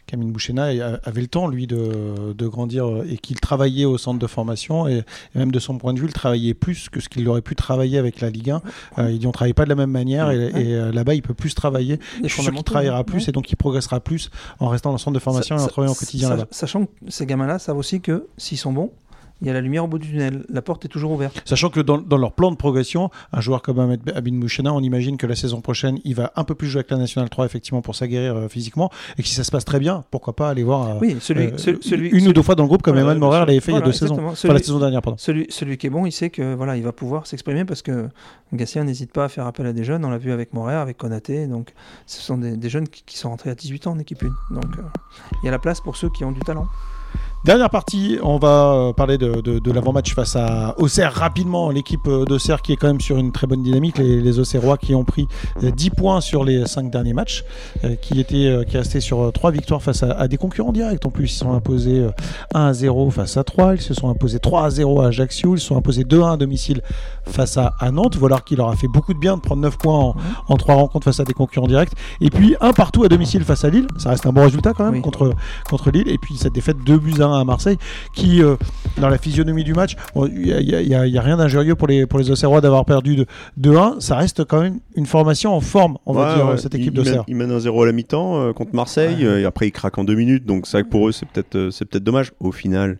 [0.06, 0.64] Camille Bouchena
[1.04, 4.86] avait le temps, lui, de, de grandir et qu'il travaillait au centre de formation.
[4.86, 4.98] Et,
[5.34, 7.54] et même de son point de vue, il travaillait plus que ce qu'il aurait pu
[7.54, 8.62] travailler avec la Ligue 1.
[8.98, 10.62] Euh, il dit on travaille pas de la même manière et, Ouais.
[10.62, 11.98] et, là-bas, il peut plus travailler.
[12.20, 13.28] Les Je suis sûr qu'il travaillera plus Ouais.
[13.30, 14.28] et donc il progressera plus
[14.60, 16.48] en restant dans le centre de formation et en travaillant au quotidien là-bas.
[16.50, 18.90] Sachant que ces gamins-là savent aussi que s'ils sont bons,
[19.42, 20.46] il y a la lumière au bout du tunnel.
[20.48, 21.42] La porte est toujours ouverte.
[21.44, 24.80] Sachant que dans, dans leur plan de progression, un joueur comme Ahmed Abin Mouchena, on
[24.80, 27.44] imagine que la saison prochaine, il va un peu plus jouer avec la Nationale 3
[27.44, 30.48] effectivement pour s'aguerrir euh, physiquement et que si ça se passe très bien, pourquoi pas
[30.48, 32.82] aller voir euh, Oui, celui, euh, celui, celui- une ou deux fois dans le groupe
[32.82, 34.16] comme bien Morer l'avait fait il y a deux saisons.
[34.28, 35.18] Enfin, la saison dernière, pardon.
[35.18, 38.08] Celui, celui qui est bon, il sait que voilà, il va pouvoir s'exprimer parce que
[38.52, 40.04] Gatien n'hésite pas à faire appel à des jeunes.
[40.04, 41.46] On l'a vu avec Morer, avec Konaté.
[41.46, 41.72] Donc,
[42.06, 44.54] ce sont des, des jeunes qui, qui sont rentrés à 18 ans en équipe 1.
[44.54, 44.64] Donc,
[45.42, 46.66] il y a la place pour ceux qui ont du talent.
[47.44, 51.70] Dernière partie, on va euh, parler de, de- de l'avant-match face à Auxerre rapidement.
[51.70, 53.98] L'équipe euh, d'Auxerre qui est quand même sur une très bonne dynamique.
[53.98, 55.26] Les, les Auxerrois qui ont pris
[55.64, 57.42] euh, 10 points sur les 5 derniers matchs,
[57.82, 61.04] euh, qui étaient euh, qui restaient sur 3 victoires face à, à des concurrents directs.
[61.04, 62.10] En plus, ils se sont imposés euh,
[62.54, 63.74] 1 à 0 face à 3.
[63.74, 65.56] Ils se sont imposés 3 à 0 à Ajaccio.
[65.56, 66.80] Ils se sont imposés 2 à 1 à domicile
[67.26, 68.14] face à, à Nantes.
[68.16, 70.14] Voilà qui leur a fait beaucoup de bien de prendre 9 points en,
[70.46, 71.90] en 3 rencontres face à des concurrents directs.
[72.20, 73.88] Et puis un partout à domicile face à Lille.
[73.98, 75.00] Ça reste un bon résultat quand même Oui.
[75.02, 75.32] contre,
[75.68, 76.06] contre Lille.
[76.08, 77.76] Et puis cette défaite 2 buts à 1 à Marseille
[78.14, 78.56] qui, euh,
[79.00, 80.42] dans la physionomie du match, bon, il
[80.86, 83.96] n'y a, rien d'injurieux pour les, pour les Auxerrois d'avoir perdu de, de 1.
[84.00, 86.56] Ça reste quand même une formation en forme, on va Ouais, dire, ouais.
[86.58, 87.24] cette équipe d'Auxerre.
[87.28, 89.24] Il mène un 0 à la mi-temps euh, contre Marseille Ouais.
[89.24, 90.44] euh, et après il craque en deux minutes.
[90.46, 92.32] Donc c'est vrai que pour eux c'est peut-être euh, c'est peut-être dommage.
[92.40, 92.98] Au final,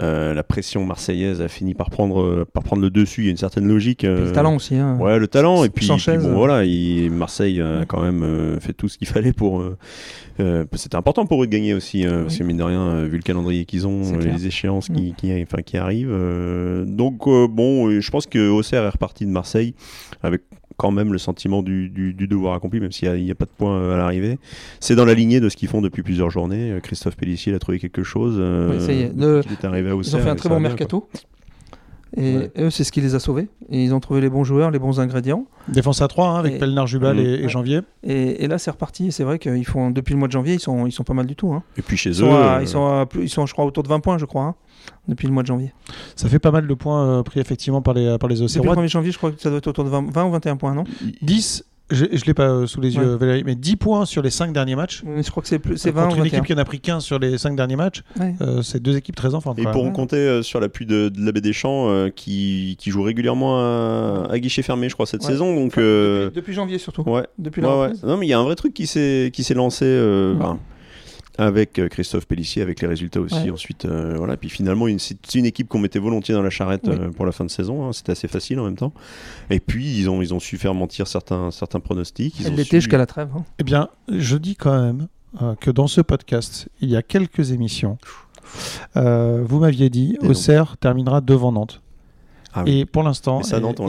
[0.00, 3.22] euh, la pression marseillaise a fini par prendre euh, par prendre le dessus.
[3.22, 4.04] Il y a une certaine logique.
[4.04, 4.74] Euh, le talent aussi.
[4.76, 4.96] hein.
[5.00, 5.64] Ouais, le talent.
[5.64, 9.06] Et puis, bon, euh, voilà, il- Marseille a quand même euh, fait tout ce qu'il
[9.08, 9.60] fallait pour.
[9.60, 9.76] euh,
[10.40, 13.06] euh, C'était important pour eux de gagner aussi, euh, parce que mine de rien, euh,
[13.08, 16.10] vu le calendrier qu'ils ont, euh, les échéances qui, qui, enfin, qui arrivent.
[16.12, 19.74] euh, donc, euh, bon, je pense que Auxerre est reparti de Marseille
[20.22, 20.42] avec
[20.76, 23.50] quand même le sentiment du, du- du devoir accompli, même s'il n'y a, pas de
[23.56, 24.38] points à l'arrivée.
[24.80, 26.78] C'est dans la lignée de ce qu'ils font depuis plusieurs journées.
[26.82, 28.36] Christophe Pellissier a trouvé quelque chose.
[28.38, 29.12] euh, Oui, ça y est.
[29.16, 30.20] Le- arrivé à Ils Auxerre.
[30.20, 31.08] ont fait un très bon bien, mercato.
[32.16, 32.50] Et Ouais.
[32.58, 33.48] eux, c'est ce qui les a sauvés.
[33.70, 35.46] Et ils ont trouvé les bons joueurs, les bons ingrédients.
[35.68, 37.48] Défense à 3 hein, avec Et- Pelnar Jubal et.
[37.48, 37.80] Janvier.
[38.04, 39.06] Et, et là, c'est reparti.
[39.06, 41.14] Et c'est vrai qu'ils font, depuis le mois de janvier, ils sont, ils sont pas
[41.14, 41.52] mal du tout.
[41.52, 41.62] hein.
[41.76, 42.26] Et puis chez Ils, eux.
[42.26, 44.18] sont à- euh, ils, sont à plus- ils sont, je crois, autour de 20 points,
[44.18, 44.54] je crois, hein,
[45.08, 45.72] depuis le mois de janvier.
[46.14, 48.60] Ça fait pas mal de points euh, pris effectivement par les, par les Depuis le
[48.60, 48.74] Auxerrois.
[48.76, 50.74] 1er janvier, je crois que ça doit être autour de 20, 20 ou 21 points,
[50.74, 50.84] non?
[51.22, 53.18] 10, je ne l'ai pas euh, sous les yeux, Ouais.
[53.18, 55.02] Valérie, mais 10 points sur les 5 derniers matchs.
[55.04, 56.38] Mais Je crois que c'est plus- c'est 20 Contre ou une 21.
[56.38, 58.34] équipe qui en a pris 15 sur les 5 derniers matchs, Ouais.
[58.40, 59.58] euh, c'est deux équipes très en forme.
[59.60, 63.02] Et pour en compter euh, sur l'appui de, de l'abbé Deschamps, euh, qui, qui joue
[63.02, 65.28] régulièrement à, à guichet fermé, je crois, cette Ouais.
[65.28, 65.54] saison.
[65.54, 67.02] Donc, Enfin, euh, depuis, depuis janvier surtout.
[67.02, 67.26] ouais.
[67.38, 67.60] Depuis.
[67.62, 70.40] Non, mais il y a un vrai truc qui s'est qui s'est lancé euh, Ouais.
[70.42, 70.58] enfin,
[71.38, 73.34] avec euh, Christophe Pellissier, avec les résultats aussi.
[73.34, 73.50] Ouais.
[73.50, 74.36] Ensuite, euh, voilà.
[74.36, 76.94] Puis finalement, une- c'est une équipe qu'on mettait volontiers dans la charrette Oui.
[76.98, 77.86] euh, pour la fin de saison.
[77.86, 77.92] hein.
[77.92, 78.92] C'était assez facile en même temps.
[79.50, 82.38] Et puis, ils ont, ils ont su faire mentir certains, certains pronostics.
[82.40, 83.28] Ils Elle su- jusqu'à la trêve.
[83.36, 83.44] hein.
[83.58, 85.08] Eh bien, je dis quand même
[85.42, 87.98] euh, que dans ce podcast, il y a quelques émissions.
[88.96, 91.80] euh, vous m'aviez dit, Auxerre terminera devant Nantes.
[92.54, 92.78] Ah oui.
[92.80, 93.40] Et pour l'instant,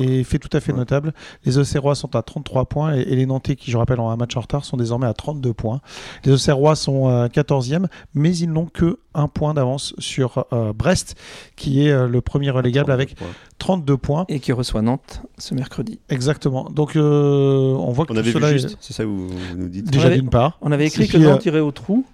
[0.02, 0.80] et, fait tout à fait Ouais.
[0.80, 1.14] notable,
[1.46, 4.16] les Auxerrois sont à 33 points et, et les Nantais, qui je rappelle ont un
[4.18, 5.82] match en retard, sont désormais à 32 points.
[6.26, 11.16] Les Auxerrois sont euh, 14e, mais ils n'ont que un point d'avance sur euh, Brest,
[11.56, 13.16] qui est euh, le premier relégable avec
[13.60, 14.26] 32 points.
[14.28, 16.00] Et qui reçoit Nantes ce mercredi.
[16.10, 16.70] Exactement.
[16.70, 19.08] Donc euh, on voit que On tout avait vu cela est- juste, c'est ça que
[19.10, 20.58] vous, vous nous dites déjà d'une part.
[20.62, 22.06] On avait écrit que euh, Nantes irait au trou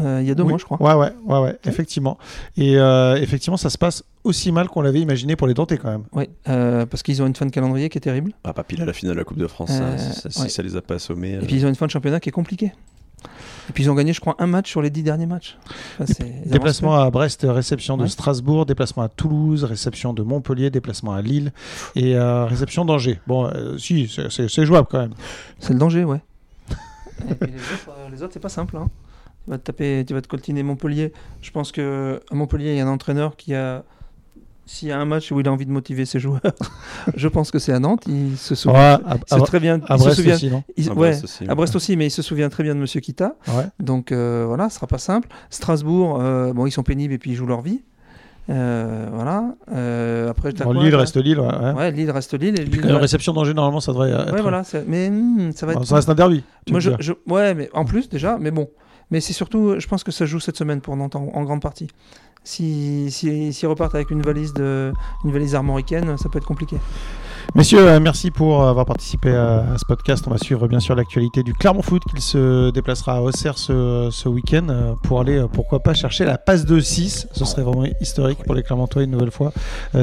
[0.00, 0.50] euh, il y a deux Oui.
[0.50, 0.80] mois, je crois.
[0.82, 2.18] Ouais, ouais, ouais, ouais, effectivement.
[2.56, 5.90] Et euh, effectivement, ça se passe aussi mal qu'on l'avait imaginé pour les Dantais quand
[5.90, 6.04] même.
[6.12, 8.32] Oui, euh, parce qu'ils ont une fin de calendrier qui est terrible.
[8.44, 10.42] Ah, pas pile à la finale de la Coupe de France, Euh, ça, ça- si
[10.42, 10.48] ouais.
[10.48, 11.36] ça les a pas assommés.
[11.36, 12.72] euh, Et puis ils ont une fin de championnat qui est compliquée.
[13.68, 15.56] Et puis ils ont gagné, je crois, un match sur les dix derniers matchs.
[15.98, 16.12] Enfin,
[16.44, 18.08] Déplacement à Brest, réception de Ouais.
[18.08, 21.52] Strasbourg, déplacement à Toulouse, réception de Montpellier, déplacement à Lille
[21.96, 23.18] et euh, réception d'Angers.
[23.26, 25.14] Bon, euh, si, c'est- jouable quand même.
[25.58, 26.20] C'est le danger, ouais.
[27.30, 28.76] Et puis les autres, euh, les autres, c'est pas simple.
[28.76, 28.88] hein.
[29.46, 31.12] Tu vas te taper, tu vas te coltiner Montpellier.
[31.40, 33.84] Je pense que à Montpellier, il y a un entraîneur qui a.
[34.68, 36.40] S'il y a un match où il a envie de motiver ses joueurs,
[37.14, 38.02] je pense que c'est à Nantes.
[38.08, 40.50] Il se Ouais, souvient, à, il se très bien, à il se Brest souvient, aussi,
[40.50, 42.74] non il- à ouais, Brest aussi, à Brest aussi, mais il se souvient très bien
[42.74, 43.36] de Monsieur Kita.
[43.46, 43.62] Ouais.
[43.78, 45.28] Donc euh, voilà, ce sera pas simple.
[45.50, 47.82] Strasbourg, euh, bon, ils sont pénibles et puis ils jouent leur vie.
[48.50, 49.54] Euh, voilà.
[49.72, 51.38] Euh, après, Bon, quoi, Lille reste Lille.
[51.38, 51.72] Ouais, ouais.
[51.72, 52.58] Ouais, Lille reste Lille.
[52.60, 54.10] Et Puis Lille- quand même, réception d'Angers, normalement, ça devrait.
[54.10, 54.62] être- Ouais, voilà.
[54.88, 55.86] Mais hmm, ça va Bon, être.
[55.86, 56.42] ça reste un derby.
[56.70, 58.68] Moi, je- ouais, mais en plus déjà, mais bon.
[59.10, 61.88] Mais c'est surtout, je pense que ça joue cette semaine pour Nantes en, grande partie.
[62.44, 64.92] Si, si, s'ils repartent avec une valise de,
[65.24, 66.76] une valise armoricaine, ça peut être compliqué.
[67.54, 70.24] Messieurs, euh, merci pour avoir participé à, ce podcast.
[70.26, 74.08] On va suivre bien sûr l'actualité du Clermont Foot qui se déplacera à Auxerre ce,
[74.10, 77.28] ce week-end euh, pour aller, euh, pourquoi pas, chercher la passe de 6.
[77.32, 79.52] Ce serait vraiment historique pour les Clermontois une nouvelle fois.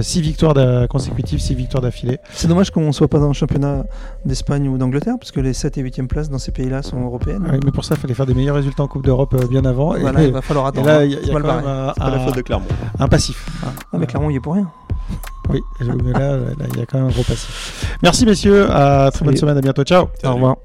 [0.01, 0.55] 6 victoires
[0.87, 2.17] consécutives, 6 victoires d'affilée.
[2.31, 3.83] C'est dommage qu'on soit pas dans le championnat
[4.25, 7.43] d'Espagne ou d'Angleterre, parce que les 7 et 8e places dans ces pays-là sont européennes.
[7.51, 9.63] Ouais, mais pour ça, il fallait faire des meilleurs résultats en Coupe d'Europe euh, bien
[9.65, 9.93] avant.
[9.95, 10.87] Et- Voilà, et, il va falloir et attendre.
[10.87, 11.03] là, hein.
[11.03, 11.79] il y a, y a C'est mal quand même barré.
[11.89, 12.65] un, C'est pas la faute de Clermont.
[12.99, 13.45] un passif.
[13.63, 14.67] Ah, mais Clermont, il est pour rien.
[15.49, 16.37] Oui, là,
[16.71, 17.97] il y a quand même un gros passif.
[18.01, 20.07] Merci messieurs, à très bonne semaine, à bientôt, ciao.
[20.23, 20.57] Au revoir.